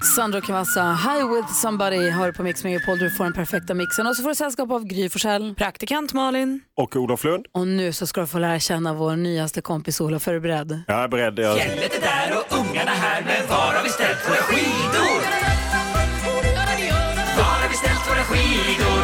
[0.03, 2.99] Sandro Cavazza, High with somebody hör på Mix Megapol.
[2.99, 5.55] Du får den perfekta mixen och så får du sällskap av Gry Forssell.
[5.55, 6.61] Praktikant Malin.
[6.77, 7.45] Och Olof Lund.
[7.51, 10.27] Och nu så ska du få lära känna vår nyaste kompis Olof.
[10.27, 10.83] Är du beredd?
[10.87, 11.39] Jag är beredd.
[11.39, 11.57] Jag...
[11.57, 15.21] Fjället är där och ungarna här, men var har vi ställt våra skidor?
[17.37, 19.01] Var har vi ställt våra skidor?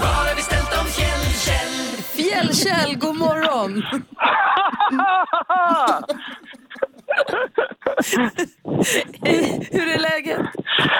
[0.00, 2.02] Var har vi ställt dem, Fjällkäll?
[2.04, 3.82] Fjällkäll, god morgon!
[9.24, 10.40] Hej, hur är läget?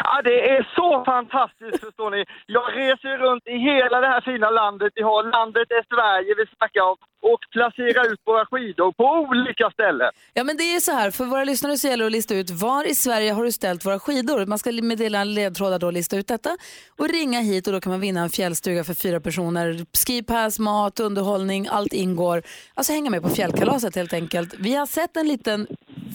[0.05, 2.25] Ja, det är så fantastiskt förstår ni.
[2.47, 4.93] Jag reser runt i hela det här fina landet.
[4.95, 9.71] Vi har landet är Sverige vi snackar om och placerar ut våra skidor på olika
[9.71, 10.11] ställen.
[10.35, 12.51] Ja men det är så här, för våra lyssnare så gäller det att lista ut
[12.51, 14.47] var i Sverige har du ställt våra skidor.
[14.47, 16.57] Man ska meddela en ledtrådar då och lista ut detta
[16.99, 19.87] och ringa hit och då kan man vinna en fjällstuga för fyra personer.
[20.07, 22.43] Skipass, mat, underhållning, allt ingår.
[22.75, 24.55] Alltså hänga med på fjällkalaset helt enkelt.
[24.59, 25.67] Vi har sett en liten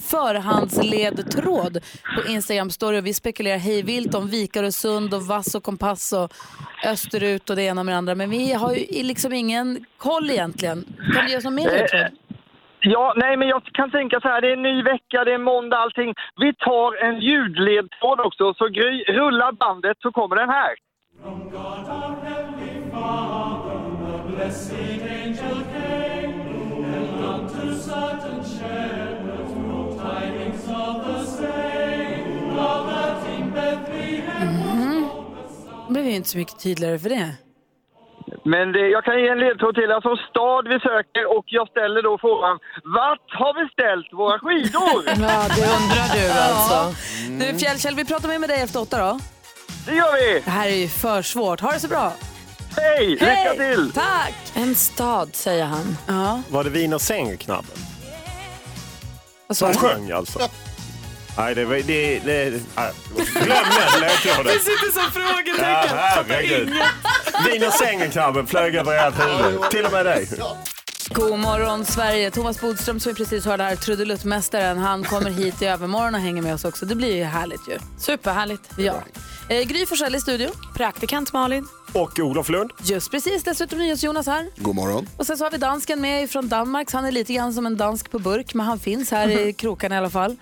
[0.02, 1.78] förhandsledtråd
[2.16, 5.62] på Instagram story och vi spekulerar hej vilt om vikar och sund och vass och
[5.62, 6.32] kompass och
[6.84, 8.14] österut och det ena med det andra.
[8.14, 10.84] Men vi har ju liksom ingen koll egentligen.
[11.14, 12.00] Kan du ge oss någon mer ledtråd?
[12.00, 12.08] Eh,
[12.80, 15.38] Ja, nej men jag kan tänka så här, det är en ny vecka, det är
[15.38, 16.14] måndag allting.
[16.40, 20.74] Vi tar en ljudledtråd också, så Gry, rulla bandet så kommer den här.
[34.40, 35.08] Mhm.
[35.86, 37.30] Det blev ju inte så mycket tydligare för det.
[38.44, 42.02] Men det, jag kan ge en ledtråd till, alltså stad vi söker och jag ställer
[42.02, 45.02] då frågan, vart har vi ställt våra skidor?
[45.28, 46.94] Ja, det undrar du alltså.
[47.52, 49.18] Du Fjällkäll, vi pratar med, med dig efter åtta då.
[49.86, 50.40] Det gör vi!
[50.44, 51.60] Det här är ju för svårt.
[51.60, 52.12] Ha det så bra!
[52.76, 53.06] Hej!
[53.08, 53.92] Lycka till!
[53.92, 54.34] Tack!
[54.54, 55.96] En stad, säger han.
[56.08, 56.42] Ja.
[56.50, 57.76] Var det Wiener Sängerknabben?
[59.46, 59.88] Vad Som sa du?
[59.88, 60.38] sjöng alltså?
[61.38, 61.74] Nej, det var...
[61.74, 62.92] Det, det, nej,
[63.34, 64.44] glöm den ledtråden.
[64.44, 65.64] Det sitter som frågetecken.
[65.64, 66.68] Ja, herregud.
[67.46, 69.70] Wiener Sängerknabben flög över ert huvud.
[69.70, 70.28] Till och med dig.
[71.10, 72.30] God morgon Sverige.
[72.30, 76.42] Thomas Bodström som vi precis hörde här, trudeluttmästaren, han kommer hit i övermorgon och hänger
[76.42, 76.86] med oss också.
[76.86, 77.78] Det blir ju härligt ju.
[77.98, 78.70] Superhärligt.
[78.78, 78.94] Ja.
[79.48, 80.48] Eh, Gry Forssell i studio.
[80.74, 81.66] Praktikant Malin.
[81.92, 82.70] Och Olof Lund.
[82.82, 84.46] Just precis, dessutom NyhetsJonas här.
[84.56, 85.08] God morgon.
[85.16, 86.90] Och sen så har vi dansken med från Danmark.
[86.90, 89.52] Så han är lite grann som en dansk på burk, men han finns här i
[89.52, 90.36] krokarna i alla fall.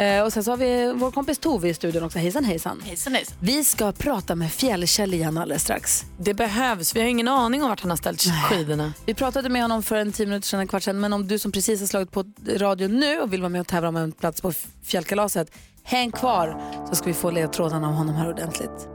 [0.00, 2.18] Eh, och sen så har vi vår kompis Tove i studion också.
[2.18, 2.82] Hejsan hejsan.
[2.84, 3.36] Hejsan, hejsan.
[3.40, 6.04] Vi ska prata med Fjällkäll igen alldeles strax.
[6.18, 6.96] Det behövs.
[6.96, 8.92] Vi har ingen aning om vart han har ställt skidorna.
[9.06, 11.00] Vi pratade med honom för en tio minuter sedan, en kvart sedan.
[11.00, 12.24] Men om du som precis har slagit på
[12.56, 15.50] radio nu och vill vara med och tävla om en plats på fjällkalaset,
[15.82, 18.88] häng kvar så ska vi få ledtrådarna av honom här ordentligt.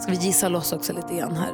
[0.00, 1.52] Ska vi gissa loss också lite grann här.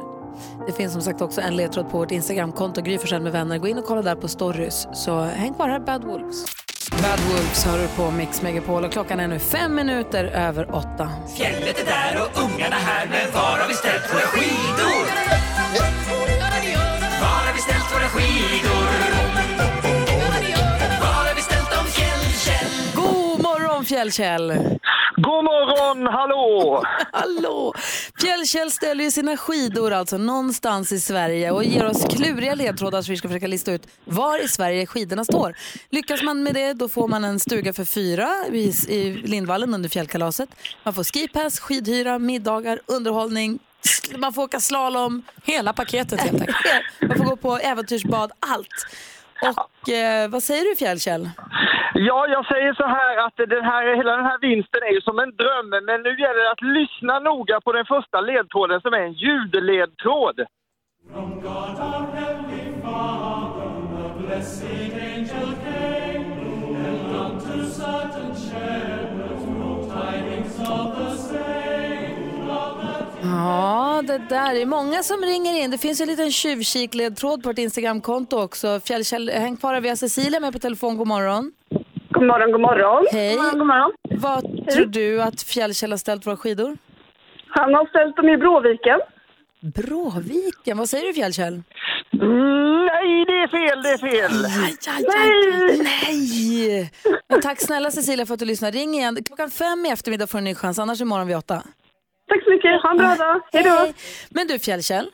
[0.67, 3.57] Det finns som sagt också en ledtråd på vårt Instagramkonto, Gry med vänner.
[3.57, 4.87] Gå in och kolla där på stories.
[4.93, 6.60] Så häng kvar här, Bad Wolves.
[7.01, 11.09] Bad Wolves hör du på Mix Megapol och klockan är nu fem minuter över åtta.
[11.37, 15.30] Fjället är där och ungarna här, men var har vi ställt våra skidor?
[24.01, 24.47] Fjällkäll!
[25.15, 26.83] God morgon, hallå!
[27.11, 27.73] Hallå!
[28.21, 33.11] Fjällkäll ställer ju sina skidor alltså någonstans i Sverige och ger oss kluriga ledtrådar så
[33.11, 35.55] vi ska försöka lista ut var i Sverige skidorna står.
[35.89, 39.89] Lyckas man med det då får man en stuga för fyra i, i Lindvallen under
[39.89, 40.49] fjällkalaset.
[40.83, 43.59] Man får skipass, skidhyra, middagar, underhållning,
[44.17, 45.23] man får åka slalom.
[45.43, 46.57] Hela paketet helt enkelt.
[47.07, 48.87] Man får gå på äventyrsbad, allt.
[49.41, 51.29] Och eh, vad säger du Fjällkäll?
[51.93, 55.19] Ja, jag säger så här att den här, hela den här vinsten är ju som
[55.19, 58.99] en dröm, men nu gäller det att lyssna noga på den första ledtråden som är
[58.99, 60.37] en ljudledtråd.
[73.31, 75.71] Ja, det där är många som ringer in.
[75.71, 78.79] Det finns en liten tjuvkikledtråd på vårt Instagramkonto också.
[78.79, 80.97] Fjällkäll, häng kvar, vi har Cecilia med på telefon.
[80.97, 81.51] God morgon.
[82.09, 83.05] God morgon, god morgon.
[83.11, 83.35] Hej.
[83.35, 83.91] God morgon, god morgon.
[84.09, 86.77] Vad tror du att Fjällkäll har ställt våra skidor?
[87.47, 88.99] Han har ställt dem i Bråviken.
[89.61, 91.53] Bråviken, vad säger du Fjällkäll?
[92.13, 94.45] Mm, nej, det är fel, det är fel.
[94.45, 95.77] Aj, aj, aj.
[95.83, 96.91] Nej!
[97.29, 98.71] Men tack snälla Cecilia för att du lyssnar.
[98.71, 99.23] Ring igen.
[99.23, 101.63] Klockan fem i eftermiddag får du en ny chans, annars imorgon vid åtta.
[102.31, 102.81] Tack så mycket.
[102.83, 103.41] Ha en bra dag.
[103.53, 103.93] Hej då.
[104.29, 105.09] Men du Fjällkäll,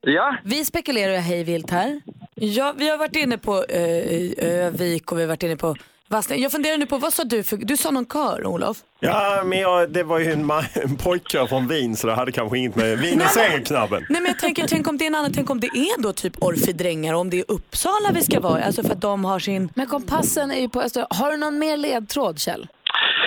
[0.00, 2.00] Ja, vi spekulerar ju hej vilt här.
[2.34, 5.76] Ja, vi har varit inne på eh, Övik och vi har varit inne på
[6.08, 6.38] Vassnäs.
[6.38, 7.42] Jag funderar nu på, vad sa du?
[7.42, 8.76] För, du sa någon kör, Olof?
[9.00, 12.58] Ja, men jag, det var ju en, en pojkkör från Wien så det hade kanske
[12.58, 14.06] inget med vin i sängen knabben.
[14.08, 16.12] Nej men jag tänker, tänk om det är en annan, tänk om det är då
[16.12, 19.38] typ Orfidrängar och om det är Uppsala vi ska vara Alltså för att de har
[19.38, 19.68] sin...
[19.74, 21.06] Men kompassen är ju på Öster.
[21.10, 22.68] Har du någon mer ledtråd Kjell?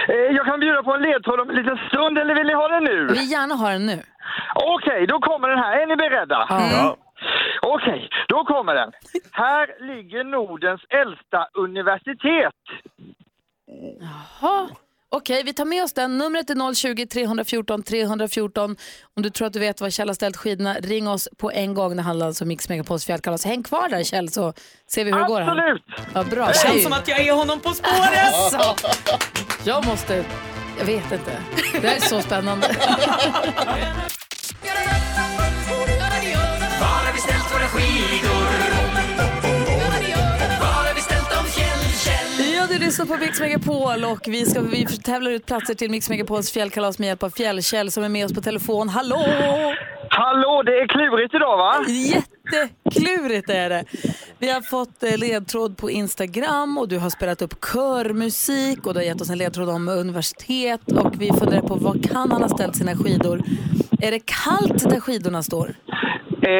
[0.07, 2.67] Eh, jag kan bjuda på en ledtråd om en liten stund, eller vill ni ha
[2.67, 3.07] den nu?
[3.07, 3.99] Vi vill gärna ha den nu.
[4.55, 5.77] Okej, då kommer den här.
[5.81, 6.45] Är ni beredda?
[6.49, 6.97] Ja.
[7.61, 8.91] Okej, då kommer den.
[9.31, 12.53] Här ligger Nordens äldsta universitet.
[14.41, 14.67] Jaha.
[15.13, 16.17] Okej, vi tar med oss den.
[16.17, 18.75] Numret är 020-314 314.
[19.17, 21.73] Om du tror att du vet var Kjell har ställt skidorna, ring oss på en
[21.73, 21.95] gång.
[21.95, 23.45] Det handlar alltså om Mix Megapols fjällkalas.
[23.45, 24.53] Häng kvar där Kjell så
[24.87, 25.41] ser vi hur det går.
[25.41, 25.83] Absolut!
[26.13, 26.47] Ja, bra.
[26.47, 28.33] Det känns som att jag är honom på spåret!
[28.33, 28.75] Alltså,
[29.63, 30.25] jag måste...
[30.77, 31.31] Jag vet inte.
[31.81, 32.67] Det här är så spännande.
[42.91, 46.99] lyssnar på Mix Megapol och vi, ska, vi tävlar ut platser till Mix Megapols fjällkalas
[46.99, 48.89] med hjälp av Fjällkäll som är med oss på telefon.
[48.89, 49.17] Hallå!
[50.09, 51.85] Hallå, det är klurigt idag va?
[51.87, 53.83] Jätteklurigt är det.
[54.39, 58.99] Vi har fått eh, ledtråd på Instagram och du har spelat upp körmusik och du
[58.99, 62.49] har gett oss en ledtråd om universitet och vi funderar på var kan han ha
[62.49, 63.41] ställt sina skidor?
[64.01, 65.75] Är det kallt där skidorna står?
[66.43, 66.51] Eh,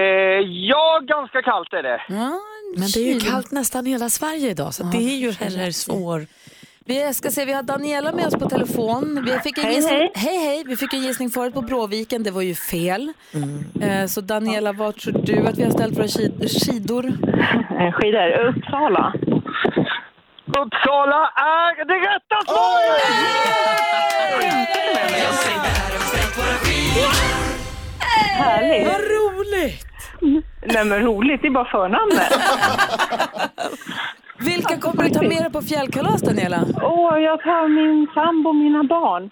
[0.69, 2.01] ja, ganska kallt är det.
[2.09, 2.39] Ja,
[2.78, 6.26] Men det är ju kallt nästan hela Sverige idag så det är ju heller svår.
[6.86, 9.24] Vi ska se, vi har Daniela med oss på telefon.
[9.26, 10.11] Vi fick en Hej, gissning, hej.
[10.15, 10.63] hej hej!
[10.67, 13.13] Vi fick en gissning förut på Bråviken, det var ju fel.
[13.82, 17.01] Eh, Så Daniela, var tror du att vi har ställt våra skid- skidor?
[17.91, 18.30] Skidor.
[18.49, 19.13] Uppsala.
[20.47, 24.11] Uppsala är det rätta svaret!
[28.38, 28.88] Härligt.
[28.88, 29.86] Vad roligt!
[30.66, 32.32] Nej men roligt, det är bara förnamnet.
[34.45, 36.64] Vilka kommer du ta med dig på fjällkalas Daniela?
[36.82, 39.30] Åh, jag tar min sambo och mina barn.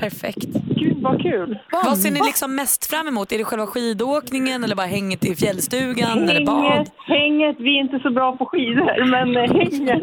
[0.00, 0.46] Perfekt.
[0.76, 1.58] Gud vad kul.
[1.72, 3.32] Vad ser ni liksom mest fram emot?
[3.32, 6.64] Är det själva skidåkningen eller bara hänget i fjällstugan eller bad?
[6.64, 10.02] Hänget, hänget, vi är inte så bra på skidor, men eh, hänget.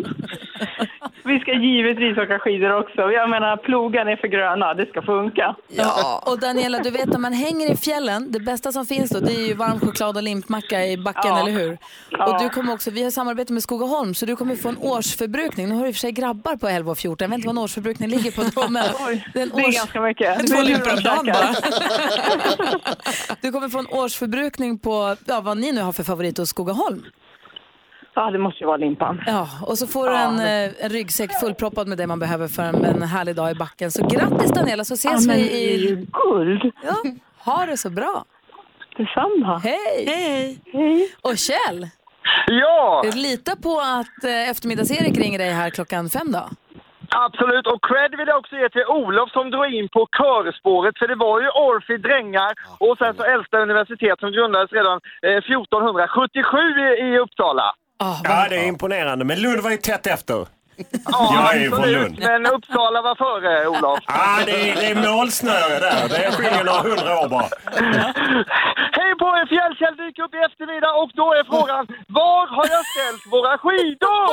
[1.24, 3.01] Vi ska givetvis åka skidor också.
[3.11, 4.74] Jag menar, plogen är för gröna.
[4.74, 5.55] Det ska funka.
[5.67, 9.20] Ja, och Daniela, du vet när man hänger i fjällen, det bästa som finns då,
[9.20, 11.39] det är ju varm choklad och limpmacka i backen, Ja.
[11.39, 11.78] eller hur?
[12.09, 12.26] Ja.
[12.34, 15.70] Och du kommer också, vi har samarbete med Skogaholm, så du kommer få en årsförbrukning.
[15.70, 17.47] Nu har du i och för sig grabbar på 11 och 14, jag vet inte
[17.47, 18.84] vad en årsförbrukning ligger på då, men
[19.34, 20.47] det är ganska mycket.
[20.53, 21.55] Två limpor om dagen bara.
[23.41, 27.03] Du kommer få en årsförbrukning på ja, vad ni nu har för favorit hos Skogaholm.
[28.20, 29.22] Ja, det måste ju vara limpan.
[29.28, 32.47] Ja, och så får du Ja, en, eh, en ryggsäck fullproppad med det man behöver
[32.47, 33.91] för en, en härlig dag i backen.
[33.91, 35.89] Så grattis Daniela, så ses Ja, men vi det är i...
[35.89, 36.72] ju guld.
[36.84, 36.95] Ja,
[37.45, 38.24] ha det så bra.
[38.97, 39.57] Detsamma.
[39.57, 40.59] Hej!
[40.74, 41.09] Hej!
[41.22, 41.88] Och Kjell,
[42.47, 43.03] Ja!
[43.15, 46.43] lita på att eh, eftermiddags-Erik ringer dig här klockan fem då.
[47.28, 51.07] Absolut, och cred vill jag också ge till Olof som drog in på körspåret, för
[51.07, 52.53] det var ju Orfi Drängar
[52.86, 54.97] och sen så äldsta universitet som grundades redan
[55.28, 56.57] eh, 1477
[56.88, 57.67] i, i Uppsala.
[58.00, 59.26] Ja, det är imponerande.
[59.26, 60.47] Men Lund var ju tätt efter.
[61.06, 62.20] Ja, jag är ju från Lund.
[62.20, 64.00] Men Uppsala var före, Olof.
[64.08, 66.10] Ja, det är, det är målsnöre där.
[66.10, 67.50] Det skiljer några hundra år bara.
[69.00, 69.47] Hej på er!
[69.47, 74.30] Fjällkäll dyker upp i eftermiddag och då är frågan Var har jag ställt våra skidor?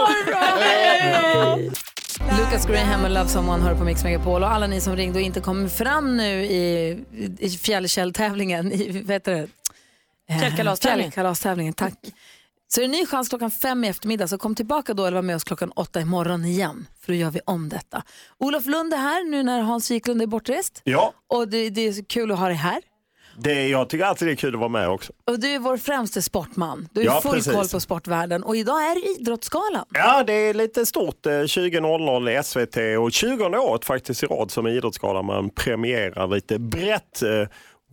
[2.39, 5.25] Lucas Graham och Love Someone hör på Mix Megapol och alla ni som ringde och
[5.25, 6.99] inte kom fram nu i,
[7.39, 9.49] i fjällkälltävlingen, i, vad heter det?
[10.35, 11.13] Eh, Fjällkalastävlingen.
[11.13, 11.95] Fjällkalastävlingen, tack.
[12.69, 15.15] Så är det en ny chans klockan fem i eftermiddag, så kom tillbaka då eller
[15.15, 18.03] var med oss klockan åtta imorgon igen, för då gör vi om detta.
[18.39, 21.93] Olof Lund är här nu när Hans Wiklund är bortrest Ja, och det, det är
[21.93, 22.81] så kul att ha dig här.
[23.39, 25.13] det, jag tycker alltid det är kul att vara med också.
[25.27, 26.89] Och du är vår främste sportman.
[26.93, 27.53] Du har Ja, full precis.
[27.53, 29.85] koll på sportvärlden och idag är det Idrottsgalan.
[29.95, 31.27] Ja, det är lite stort.
[31.27, 35.25] eh, 20.00 i SVT och 20 året faktiskt i rad som Idrottsgalan.
[35.27, 37.23] Man premierar lite brett.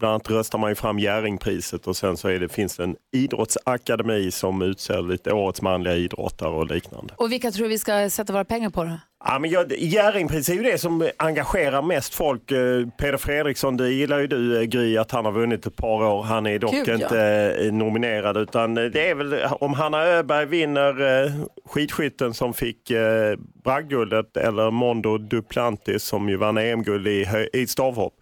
[0.03, 2.95] Bland annat röstar man ju fram Jerringpriset och sen så är det, finns det en
[3.13, 7.13] idrottsakademi som utser lite årets manliga idrottare och liknande.
[7.17, 8.99] Och vilka tror du vi ska sätta våra pengar på då?
[9.25, 12.51] Ja, men jag, är ju det som engagerar mest folk.
[12.51, 16.03] Eh, Peder Fredriksson, det gillar ju du eh, Gry att han har vunnit ett par
[16.03, 16.23] år.
[16.23, 16.93] Han är dock Kul, ja.
[16.93, 21.31] inte eh, nominerad utan det är väl om Hanna Öberg vinner
[21.65, 22.91] skidskytten som fick
[23.63, 28.13] bragdguldet eller Mondo Duplantis som ju vann EM-guld i, i stavhopp.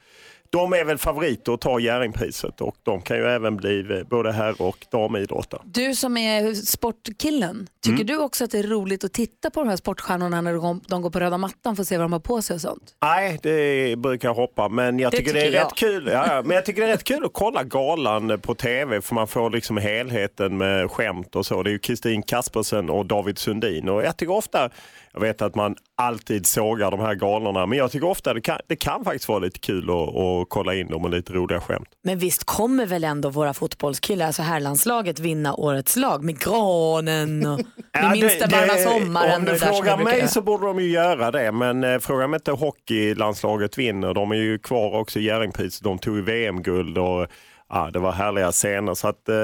[0.52, 4.32] De är väl favoriter att ta Jerringpriset och de kan ju även bli eh, både
[4.32, 5.62] herr och damidrottare.
[5.66, 8.08] Du som är sportkillen, tycker Mm.
[8.08, 10.54] du också att det är roligt att titta på de här sportstjärnorna när
[10.90, 12.96] de går- på röda mattan för att se vad de har på sig och sånt?
[13.02, 14.70] Nej, det brukar jag hoppa.
[14.70, 15.66] Men jag Det tycker, det tycker är jag.
[15.66, 16.10] rätt kul.
[16.14, 19.28] Ja, men jag tycker det är rätt kul att kolla galan på tv för man
[19.28, 21.64] får liksom helheten med skämt och så.
[21.64, 24.70] Det är ju Kristin Kaspersen och David Sundin och jag tycker ofta,
[25.14, 28.58] jag vet att man alltid sågar de här galorna, men jag tycker ofta det kan,
[28.68, 31.90] det kan faktiskt vara lite kul att, att kolla in dem och lite roliga skämt.
[32.04, 37.60] Men visst kommer väl ändå våra fotbollskillar, alltså herrlandslaget, vinna årets lag med granen och
[38.02, 39.40] med minsta varma sommaren.
[39.40, 42.38] Om du frågar brukar mig så borde de ju göra det, men eh, fråga mig
[42.38, 44.14] inte hockeylandslaget vinner.
[44.14, 45.84] De är ju kvar också i Jerringpriset.
[45.84, 47.28] De tog ju VM-guld och
[47.70, 48.94] ja, det var härliga scener.
[48.94, 49.36] Så att, eh,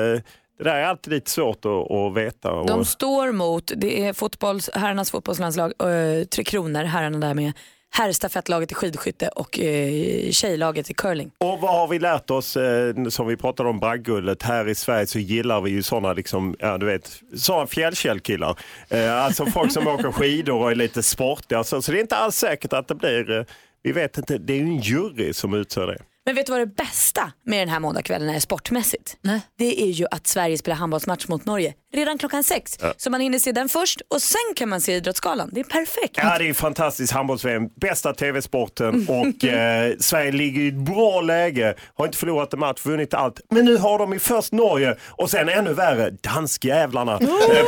[0.57, 2.63] det där är alltid lite svårt att, att veta.
[2.63, 7.53] De står mot, det är fotbolls, herrarnas fotbollslandslag, äh, Tre Kronor, herrarna där med
[7.89, 11.31] herrstafettlaget i skidskytte och äh, tjejlaget i curling.
[11.37, 15.07] och vad har vi lärt oss, eh, som vi pratade om bragdguldet, här i Sverige
[15.07, 18.59] så gillar vi ju sådana liksom, ja, du vet, såna fjällkällkillar.
[18.89, 21.63] Eh, alltså folk som åker skidor och är lite sportiga.
[21.63, 23.43] Så, så det är inte alls säkert att det blir, eh,
[23.83, 25.97] vi vet inte, det är ju en jury som utser det.
[26.27, 29.17] Men vet du vad det bästa med den här måndagskvällen är sportmässigt?
[29.57, 32.77] Det är ju att Sverige spelar handbollsmatch mot Norge redan klockan sex.
[32.81, 32.93] Ja.
[32.97, 35.49] Så man hinner se den först och sen kan man se Idrottsgalan.
[35.53, 36.13] Det är perfekt.
[36.17, 37.63] Ja, det är fantastiskt handbolls-VM.
[37.81, 39.09] Bästa tv-sporten Mm.
[39.09, 41.75] och eh, Sverige ligger i ett bra läge.
[41.97, 43.39] Har inte förlorat en match, vunnit allt.
[43.49, 47.17] Men nu har de ju först Norge och sen ännu värre, danskjävlarna eh,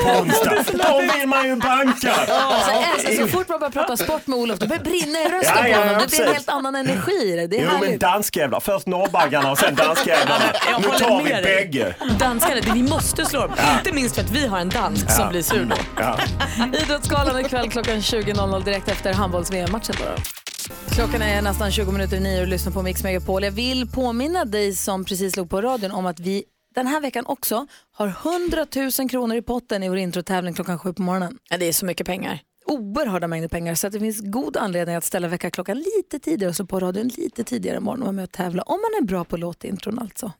[0.03, 0.57] på onsdag.
[0.73, 2.11] De vill man ju banka.
[2.11, 5.25] Alltså, alltså, så fort man börjar prata sport med Olof, då börjar det brinna i
[5.25, 5.93] rösten Ja, på ja, honom.
[5.93, 6.19] Det precis.
[6.19, 7.47] en helt annan energi det.
[7.47, 10.45] Det är Jo men danskjävlar, först norrbaggarna och sen danskjävlarna.
[10.79, 11.95] Nu tar vi bägge.
[12.19, 13.51] Danskarna, det- vi måste slå dem.
[13.77, 15.29] Inte minst för att vi har en dansk som Ja.
[15.29, 15.75] blir sur då.
[15.97, 16.19] Ja.
[16.83, 19.95] Idrottsgalan ikväll klockan 20.00 direkt efter handbolls-VM-matchen.
[20.91, 23.43] Klockan är nästan 20 minuter i nio och lyssnar på Mix Megapol.
[23.43, 26.43] Jag vill påminna dig som precis slog på radion om att vi
[26.75, 28.65] den här veckan också har 100
[28.99, 31.37] 000 kronor i potten i vår introtävling klockan sju på morgonen.
[31.49, 32.39] Ja, det är så mycket pengar.
[32.65, 36.55] Oerhörda mängder pengar så att det finns god anledning att ställa väckarklockan lite tidigare och
[36.55, 38.61] slå på radion lite tidigare imorgon och vara med och tävla.
[38.63, 40.31] Om man är bra på låtintron alltså.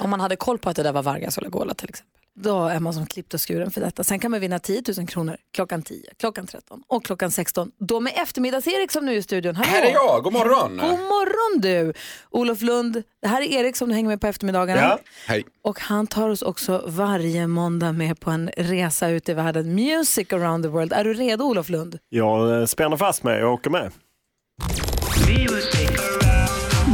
[0.00, 2.12] Om man hade koll på att det där var Vargas och Lagola till exempel.
[2.36, 4.04] Då är man som klippt och skuren för detta.
[4.04, 7.72] Sen kan man vinna 10 000 kronor klockan 10, klockan 13 och klockan 16.
[7.78, 9.56] Då med eftermiddags-Erik som nu är i studion.
[9.56, 9.70] Hallå.
[9.70, 10.70] Här är jag, god morgon.
[10.70, 11.92] God morgon du!
[12.30, 14.80] Olof Lund, det här är Erik som du hänger med på eftermiddagarna.
[14.80, 14.98] Ja.
[15.26, 15.44] Hej.
[15.62, 19.74] Och han tar oss också varje måndag med på en resa ut i världen.
[19.74, 20.92] Music around the world.
[20.92, 21.98] Är du redo Olof Lund?
[22.08, 23.92] Jag eh, spänner fast mig och åker med.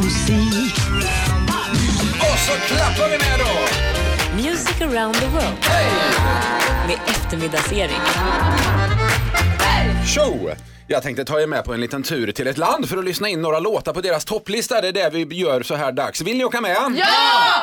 [0.02, 0.74] Musik.
[2.20, 3.41] Och så klappar vi med.
[4.82, 5.58] Music around the world.
[6.86, 8.00] Med eftermiddags-Erik.
[10.06, 10.71] Show!
[10.86, 13.28] Jag tänkte ta er med på en liten tur till ett land för att lyssna
[13.28, 14.80] in några låtar på deras topplista.
[14.80, 16.22] Det är det vi gör så här dags.
[16.22, 16.76] Vill ni åka med?
[16.96, 17.06] Ja!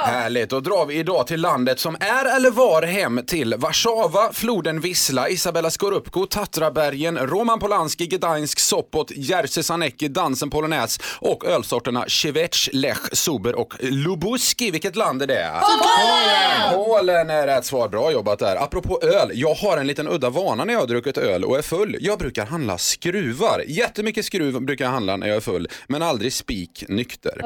[0.05, 4.80] Härligt, då drar vi idag till landet som är eller var hem till Warszawa, floden
[4.82, 12.70] Wisla, Isabella Skorupko, Tatrabergen, Roman Polanski, Gdańsk, Sopot, Jerzy Sarnecki, dansen polonäs och ölsorterna Cievecz,
[12.74, 14.72] Lech, Suber och Lubuski.
[14.72, 15.51] Vilket land är det?
[15.61, 16.86] Polen!
[16.86, 17.89] Polen är rätt svar.
[17.89, 18.63] Bra jobbat där.
[18.63, 21.61] Apropå öl, jag har en liten udda vana när jag har druckit öl och är
[21.61, 21.97] full.
[21.99, 22.78] Jag brukar handla
[23.10, 23.64] skruvar.
[23.68, 27.41] Jättemycket skruv brukar jag handla när jag är full, men aldrig spik nykter.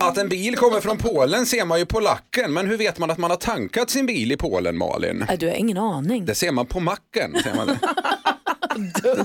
[0.00, 3.10] Att en bil kommer från Polen ser man ju på lacken, men hur vet man
[3.10, 5.24] att man har tankat sin bil i Polen, Malin?
[5.28, 6.24] Nej, du har ingen aning.
[6.24, 7.36] Det ser man på macken.
[7.42, 7.78] Ser man det.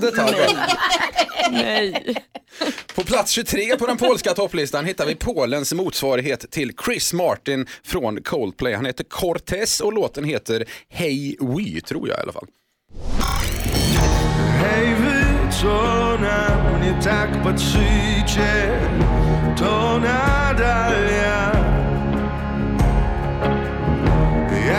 [0.00, 0.56] Detaljen.
[1.50, 2.16] Nej.
[2.94, 8.22] På plats 23 på den polska topplistan hittar vi Polens motsvarighet till Chris Martin från
[8.22, 8.74] Coldplay.
[8.74, 12.46] Han heter Cortez och låten heter Hey We, tror jag i alla fall.
[15.62, 18.70] Hej wieczorem, nie tak patrzycie,
[19.56, 20.92] to nadal
[21.22, 21.61] ja.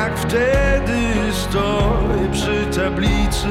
[0.04, 1.14] Jak wtedy
[1.49, 3.47] stoję przy tablicy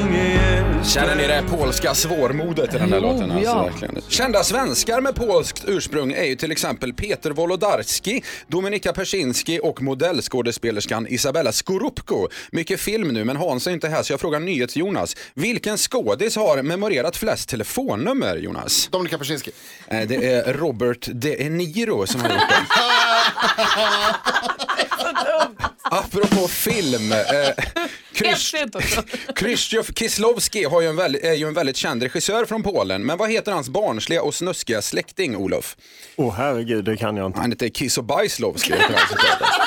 [0.00, 3.30] i nie jest Känner ni det polska svårmodet i den där Jo, låten?
[3.30, 3.62] Alltså, ja.
[3.64, 4.00] verkligen.
[4.08, 11.06] Kända svenskar med polskt ursprung är ju till exempel Peter Wolodarski, Dominika Persinski och modellskådespelerskan
[11.08, 12.28] Isabella Skorupko.
[12.52, 15.16] Mycket film nu, men Hans är inte här så jag frågar NyhetsJonas.
[15.34, 18.88] Vilken skådis har memorerat flest telefonnummer, Jonas?
[18.92, 19.50] Dominika Persinski.
[19.88, 22.56] Eh, Det är Robert De Niro som har gjort det.
[25.82, 27.12] Apropå film.
[27.12, 27.18] Eh,
[28.14, 33.06] Krys- Krzysztof har ju en väldigt, är ju en väldigt känd regissör från Polen.
[33.06, 35.76] Men vad heter hans barnsliga och snuskiga släkting, Olof?
[36.16, 37.40] Åh herregud, det kan jag inte.
[37.40, 38.72] Han heter Kiss och Bajslovski.
[39.10, 39.60] såklart.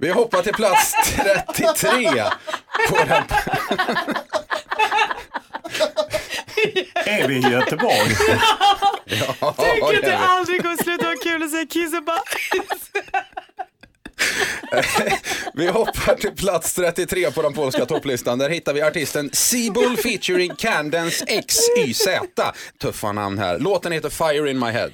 [0.00, 0.94] Vi hoppar till plats
[1.54, 2.22] 33
[2.88, 3.22] på den.
[6.94, 8.16] Är vi i Göteborg?
[9.40, 12.22] Ja, Tänk att det aldrig kommer sluta vara kul att säga kiss och bajs.
[15.54, 18.38] Vi hoppar till plats 33 på den polska topplistan.
[18.38, 22.08] Där hittar vi artisten Seabull featuring Candence XYZ.
[22.78, 23.58] Tuffa namn här.
[23.58, 24.90] Låten heter Fire in my head.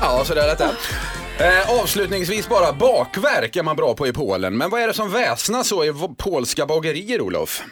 [0.00, 0.70] Ja, så där lät det.
[1.40, 4.56] Eh, avslutningsvis bara, bakverk är man bra på i Polen.
[4.56, 7.62] Men vad är det som väsnas så i polska bagerier, Olof?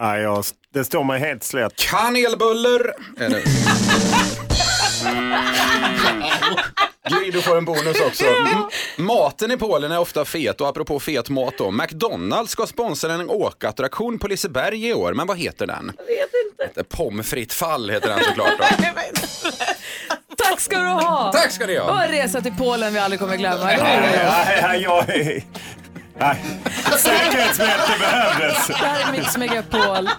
[0.00, 1.76] Nej, jag, det står mig helt slätt.
[1.76, 2.92] Kanelbuller
[5.04, 5.42] det.
[7.10, 8.24] Gry, du får en bonus också.
[8.26, 8.62] M-
[8.96, 11.70] maten i Polen är ofta fet och apropå fet mat då.
[11.70, 15.92] McDonalds ska sponsra en åkattraktion på Liseberg i år, men vad heter den?
[16.08, 16.14] Jag
[16.66, 16.84] vet inte.
[16.96, 18.64] Pommes frites fall heter den såklart då.
[20.44, 21.32] Tack ska du ha!
[21.32, 21.90] Tack ska ni ha.
[21.90, 23.64] Och en resa till Polen vi aldrig kommer glömma.
[26.18, 26.44] Nej.
[26.98, 28.66] Säkerhetsbälte behövdes.
[28.66, 30.08] Det här är Mix Megapol.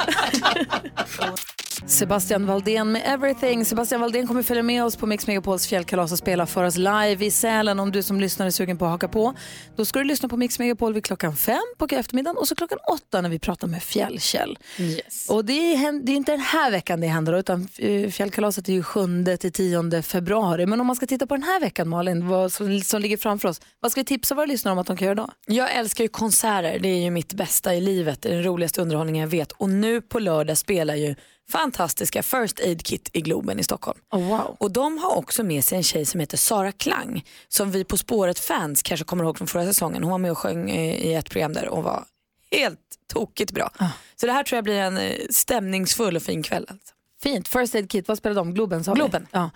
[1.86, 3.66] Sebastian Valdén med Everything.
[3.66, 7.26] Sebastian Valdén kommer följa med oss på Mix Megapols fjällkalas och spela för oss live
[7.26, 9.34] i Sälen om du som lyssnar är sugen på att haka på.
[9.76, 12.78] Då ska du lyssna på Mix Megapol vid klockan fem på eftermiddagen och så klockan
[12.94, 14.58] åtta när vi pratar med Fjällkäll.
[14.80, 15.30] Yes.
[15.30, 18.74] Och det är, det är inte den här veckan det händer utan eh, fjällkalaset är
[18.74, 20.66] ju 7 till 10 februari.
[20.66, 23.50] Men om man ska titta på den här veckan Malin, vad som, som ligger framför
[23.50, 25.30] oss, vad ska vi tipsa våra lyssnare om att de kan göra då?
[25.48, 28.82] Jag älskar ju konserter, det är ju mitt bästa i livet, det är den roligaste
[28.82, 29.52] underhållningen jag vet.
[29.52, 31.16] Och nu på lördag spelar ju
[31.52, 34.00] fantastiska First Aid Kit i Globen i Stockholm.
[34.12, 34.56] Oh, wow.
[34.60, 37.98] Och de har också med sig en tjej som heter Sara Klang, som vi På
[37.98, 40.04] spåret-fans kanske kommer ihåg från förra säsongen.
[40.04, 42.04] Hon var med och sjöng eh, i ett program där och var
[42.52, 42.80] helt
[43.14, 43.72] tokigt bra.
[44.16, 46.66] Så det här tror jag blir en eh, stämningsfull och fin kväll.
[46.70, 46.94] Alltså.
[47.24, 47.48] Fint.
[47.48, 48.54] First Aid Kit, vad spelar de?
[48.54, 48.94] Globen sa?
[48.94, 49.28] Globen.
[49.32, 49.50] Ja.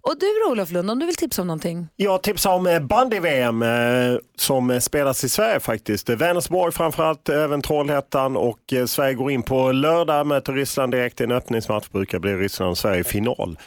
[0.00, 1.88] Och du då, Olof Lund, om du vill tipsa om någonting?
[1.96, 6.08] Jag tipsar om eh, bandy-VM eh, som eh, spelas i Sverige faktiskt.
[6.08, 11.32] Vänersborg framförallt, även Trollhättan och Sverige går in på lördag, möter Ryssland direkt i en
[11.32, 11.88] öppningsmatch.
[11.88, 13.58] Brukar bli Ryssland och Sverige i final.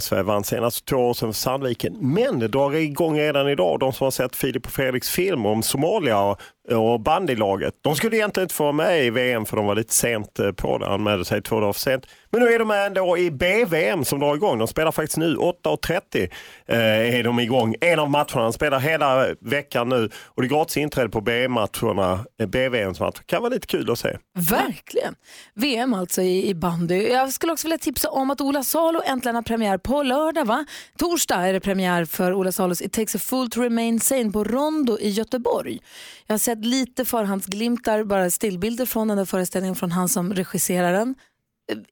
[0.00, 1.96] Sverige vann senast två år sedan för Sandviken.
[2.00, 3.80] Men det drar igång redan idag.
[3.80, 6.40] De som har sett Filip och Fredriks film om Somalia och,
[6.70, 7.74] och bandylaget.
[7.80, 10.52] De skulle egentligen inte få vara med i VM för de var lite sent eh,
[10.52, 10.86] på det.
[10.86, 12.06] Anmälde sig två dagar för sent.
[12.30, 14.58] Men nu är de med ändå i BVM som drar igång.
[14.58, 16.28] De spelar faktiskt nu 8.30
[16.66, 16.78] eh,
[17.18, 17.74] är de igång.
[17.80, 18.42] En av matcherna.
[18.42, 22.24] De spelar hela veckan nu och det är gratis inträde på BVM-matcherna.
[22.40, 23.22] Eh, BVMs matcher.
[23.26, 24.18] Kan vara lite kul att se.
[24.34, 25.14] Verkligen.
[25.54, 27.08] VM alltså i, i bandy.
[27.08, 30.44] Jag skulle också vilja tipsa om att Ola Salo äntligen har premiär på lördag.
[30.44, 30.64] Va?
[30.98, 34.44] Torsdag är det premiär för Ola Salos It takes a fool to remain sane på
[34.44, 35.78] Rondo i Göteborg.
[36.26, 40.92] Jag har sett lite förhandsglimtar, bara stillbilder från den där föreställningen från han som regisserar
[40.92, 41.14] den.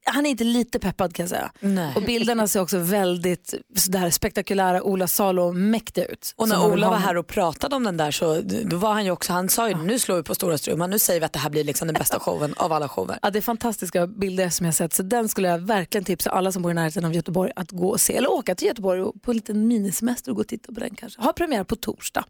[0.05, 1.53] Han är inte lite peppad kan jag säga.
[1.61, 1.93] Nej.
[1.97, 6.35] Och bilderna ser också väldigt sådär spektakulära Ola Salo mäktiga ut.
[6.37, 9.11] Och när Ola var här och pratade om den där så då var han ju
[9.11, 11.39] också, han sa ju nu slår vi på stora strumman, nu säger vi att det
[11.39, 13.19] här blir liksom den bästa showen av alla shower.
[13.23, 16.53] Ja, det är fantastiska bilder som jag sett så den skulle jag verkligen tipsa alla
[16.53, 18.17] som bor i närheten av Göteborg att gå och se.
[18.17, 20.95] Eller åka till Göteborg och på en liten minisemester och gå och titta på den
[20.95, 21.23] kanske.
[21.23, 22.25] Ha premiär på torsdag.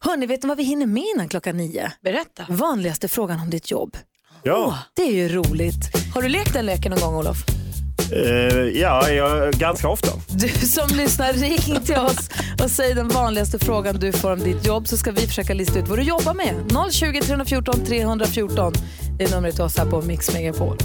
[0.00, 1.92] Hörni, vet ni vad vi hinner med innan klockan nio?
[2.00, 2.46] Berätta.
[2.48, 3.96] Vanligaste frågan om ditt jobb.
[4.44, 4.78] Ja.
[4.96, 5.96] Det är ju roligt.
[6.14, 7.36] Har du lekt den leken någon gång Olof?
[8.12, 10.08] Eh, ja, jag, ganska ofta.
[10.28, 12.30] Du som lyssnar, ring till oss
[12.62, 15.78] och säg den vanligaste frågan du får om ditt jobb så ska vi försöka lista
[15.78, 16.54] ut vad du jobbar med.
[16.92, 18.72] 020 314 314
[19.18, 20.78] det är numret till oss här på Mix Megapol.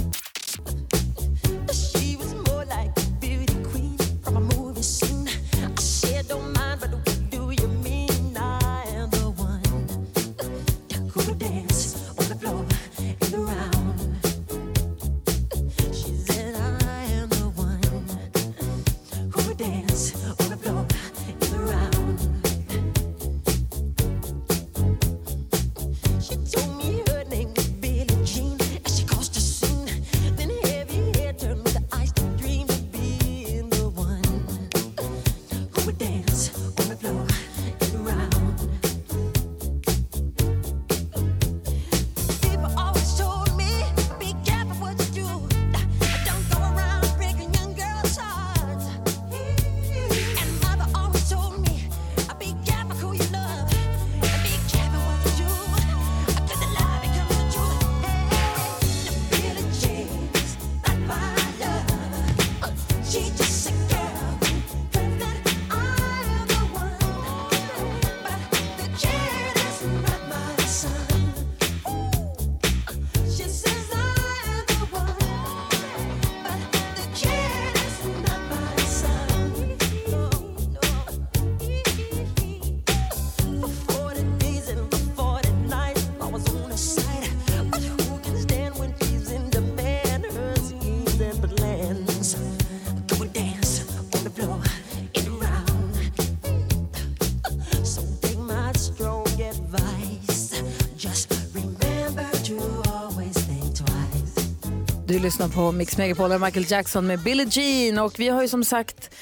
[105.18, 108.48] Du lyssnar på Mix Megapol med Michael Jackson med Billie Jean och vi har ju
[108.48, 109.14] som sagt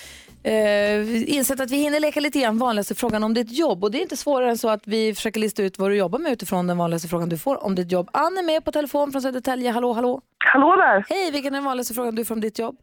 [0.44, 3.98] eh, insett att vi hinner leka lite grann vanligaste frågan om ditt jobb och det
[3.98, 6.66] är inte svårare än så att vi försöker lista ut vad du jobbar med utifrån
[6.66, 8.08] den vanligaste frågan du får om ditt jobb.
[8.12, 9.70] Ann är med på telefon från Södertälje.
[9.70, 10.20] Hallå, hallå.
[10.44, 11.06] Hallå där.
[11.08, 12.76] Hej, vilken är den vanligaste frågan du får om ditt jobb?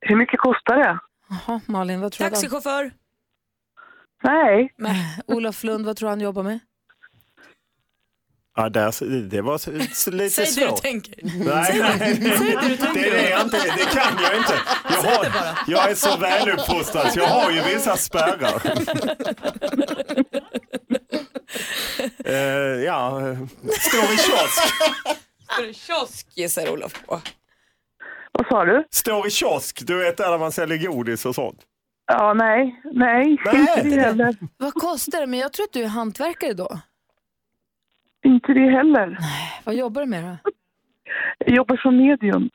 [0.00, 0.98] Hur mycket kostar det?
[1.28, 2.30] Jaha, Malin, vad tror du?
[2.30, 2.90] Taxichaufför.
[4.22, 4.72] Nej.
[5.26, 6.58] Olof Lund, vad tror du han jobbar med?
[8.56, 9.70] Ja, där, det var
[10.10, 10.64] lite Säg svårt.
[10.68, 11.14] det du tänker.
[11.22, 12.38] Nej, Säg nej, det.
[12.38, 13.10] Säg det du tänker.
[13.10, 14.54] det, är jag inte, det kan jag inte.
[14.90, 18.62] Jag, Säg har, jag är så väluppfostrad så jag har ju vissa spärrar.
[22.24, 22.34] Eh,
[22.84, 23.20] ja,
[23.80, 24.62] står i kiosk.
[25.52, 27.20] Står i kiosk gissar Olof på.
[28.32, 28.84] Vad sa du?
[28.90, 31.60] Står i kiosk, du vet där man säljer godis och sånt.
[32.06, 32.80] Ja, nej.
[32.94, 34.36] Nej, inte det heller.
[34.56, 35.26] Vad kostar det?
[35.26, 36.80] Men jag tror att du är hantverkare då.
[38.24, 39.18] Inte det heller.
[39.64, 40.36] Vad jobbar du med då?
[41.38, 42.50] Jag jobbar som medium.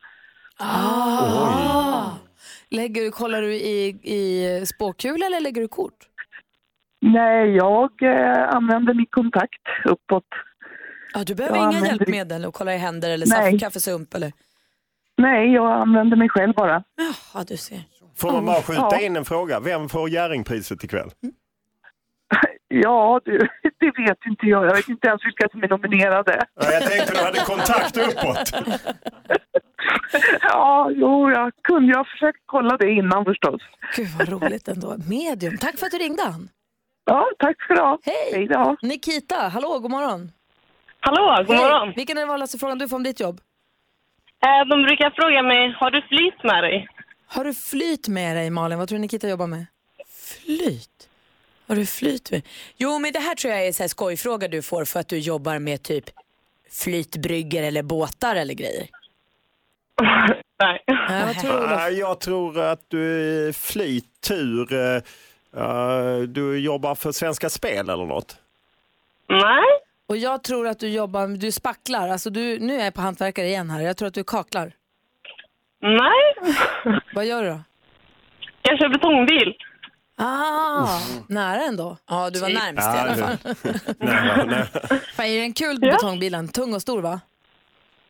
[0.58, 2.10] Ah.
[2.70, 5.98] Lägger, du- kollar du i, i spåkula eller lägger du kort?
[7.00, 10.24] Nej, jag eh, använder min kontakt uppåt.
[11.14, 13.50] Ja, du behöver Jag inga använder- hjälpmedel och kolla i händer eller Nej.
[13.50, 14.32] saft, kaffesump eller?
[15.18, 16.82] Nej, jag använder mig själv bara.
[17.34, 17.80] Ja, du ser.
[18.16, 19.00] Får man bara skjuta Ja.
[19.00, 19.60] in en fråga?
[19.60, 21.10] Vem får Jerringpriset ikväll?
[22.82, 23.38] Ja, du,
[23.80, 24.66] det vet inte jag.
[24.66, 26.46] Jag vet inte ens vilka som är nominerade.
[26.60, 28.52] Ja, jag tänkte du hade kontakt uppåt.
[30.42, 33.60] Ja, jo, jag kunde ju ha försökt kolla det innan förstås.
[33.96, 34.96] Gud vad roligt ändå.
[35.08, 35.58] Medium.
[35.58, 36.48] Tack för att du ringde Ann.
[37.04, 37.98] Ja, tack ska du ha.
[38.02, 38.30] Hej!
[38.32, 38.76] Hej då.
[38.82, 40.32] Nikita, hallå, god morgon.
[41.00, 41.64] Hallå, god Hej.
[41.64, 41.92] morgon.
[41.96, 43.40] Vilken är den vanligaste frågan du får om ditt jobb?
[44.46, 46.88] Eh, De brukar fråga mig, har du flit med dig?
[47.26, 48.78] Har du flyt med dig Malin?
[48.78, 49.66] Vad tror du Nikita jobbar med?
[50.08, 50.95] Flyt?
[51.68, 52.42] Har du flyt med?
[52.76, 55.58] Jo men det här tror jag är en skojfråga du får för att du jobbar
[55.58, 56.04] med typ
[56.70, 58.86] flytbrygger eller båtar eller grejer.
[60.58, 60.82] Nej.
[60.86, 61.92] Ja, vad tror du, Olof?
[61.92, 64.72] Jag tror att du är flyttur.
[64.72, 68.38] eh, Du jobbar för Svenska Spel eller något?
[69.28, 69.64] Nej.
[70.08, 73.46] Och jag tror att du jobbar, du spacklar, alltså du, nu är jag på hantverkare
[73.46, 74.72] igen här, jag tror att du kaklar.
[75.80, 76.54] Nej.
[77.14, 77.60] Vad gör du då?
[78.62, 79.54] Jag kör betongbil.
[80.18, 80.98] Ah,
[81.28, 81.96] nära ändå.
[82.10, 82.58] Ja, du var Typ.
[82.58, 83.54] närmst Ja, i alla det- fall.
[83.98, 84.66] Nej, nej.
[85.16, 86.48] Fan, är det en kul betongbilen?
[86.48, 87.20] Tung och stor va?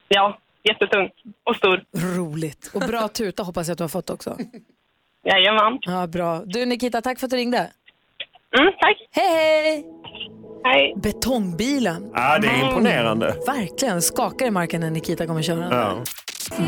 [0.08, 1.10] Ja, jättetung
[1.44, 1.84] och stor.
[2.16, 2.70] Roligt.
[2.74, 4.36] Och bra tuta hoppas jag att du har fått också.
[5.24, 5.78] Jajamän.
[5.80, 6.42] Ja, bra.
[6.46, 7.70] Du Nikita, tack för att du ringde.
[8.58, 8.96] Mm, tack.
[9.10, 9.32] Hej,
[9.62, 9.84] hej!
[10.64, 10.94] Hej.
[10.96, 12.10] Betongbilen.
[12.14, 13.36] Ja, det är imponerande.
[13.46, 14.02] Verkligen.
[14.02, 15.72] Skakar i marken när Nikita kommer köra den.
[15.78, 16.02] Ja.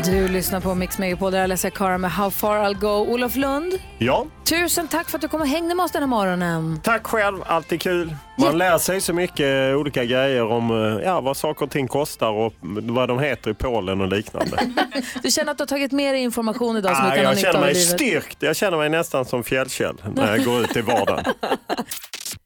[0.05, 2.87] Du lyssnar på Mix Megapol där Alessia Cara med How far I'll go.
[2.87, 6.07] Olof Lund, ja, tusen tack för att du kom och hängde med oss den här
[6.07, 6.79] morgonen.
[6.83, 7.37] tack själv.
[7.45, 8.15] Alltid kul.
[8.37, 12.29] Man lär sig så mycket olika grejer om eh, ja, vad saker och ting kostar
[12.29, 14.57] och vad de heter i Polen och liknande.
[15.23, 17.31] Du känner att du har tagit med dig information idag som Ah, du kan ha
[17.31, 17.89] jag nytta känner av i mig livet?
[17.99, 18.37] styrkt.
[18.39, 21.23] Jag känner mig nästan som Fjällkäll när jag går ut i vardagen.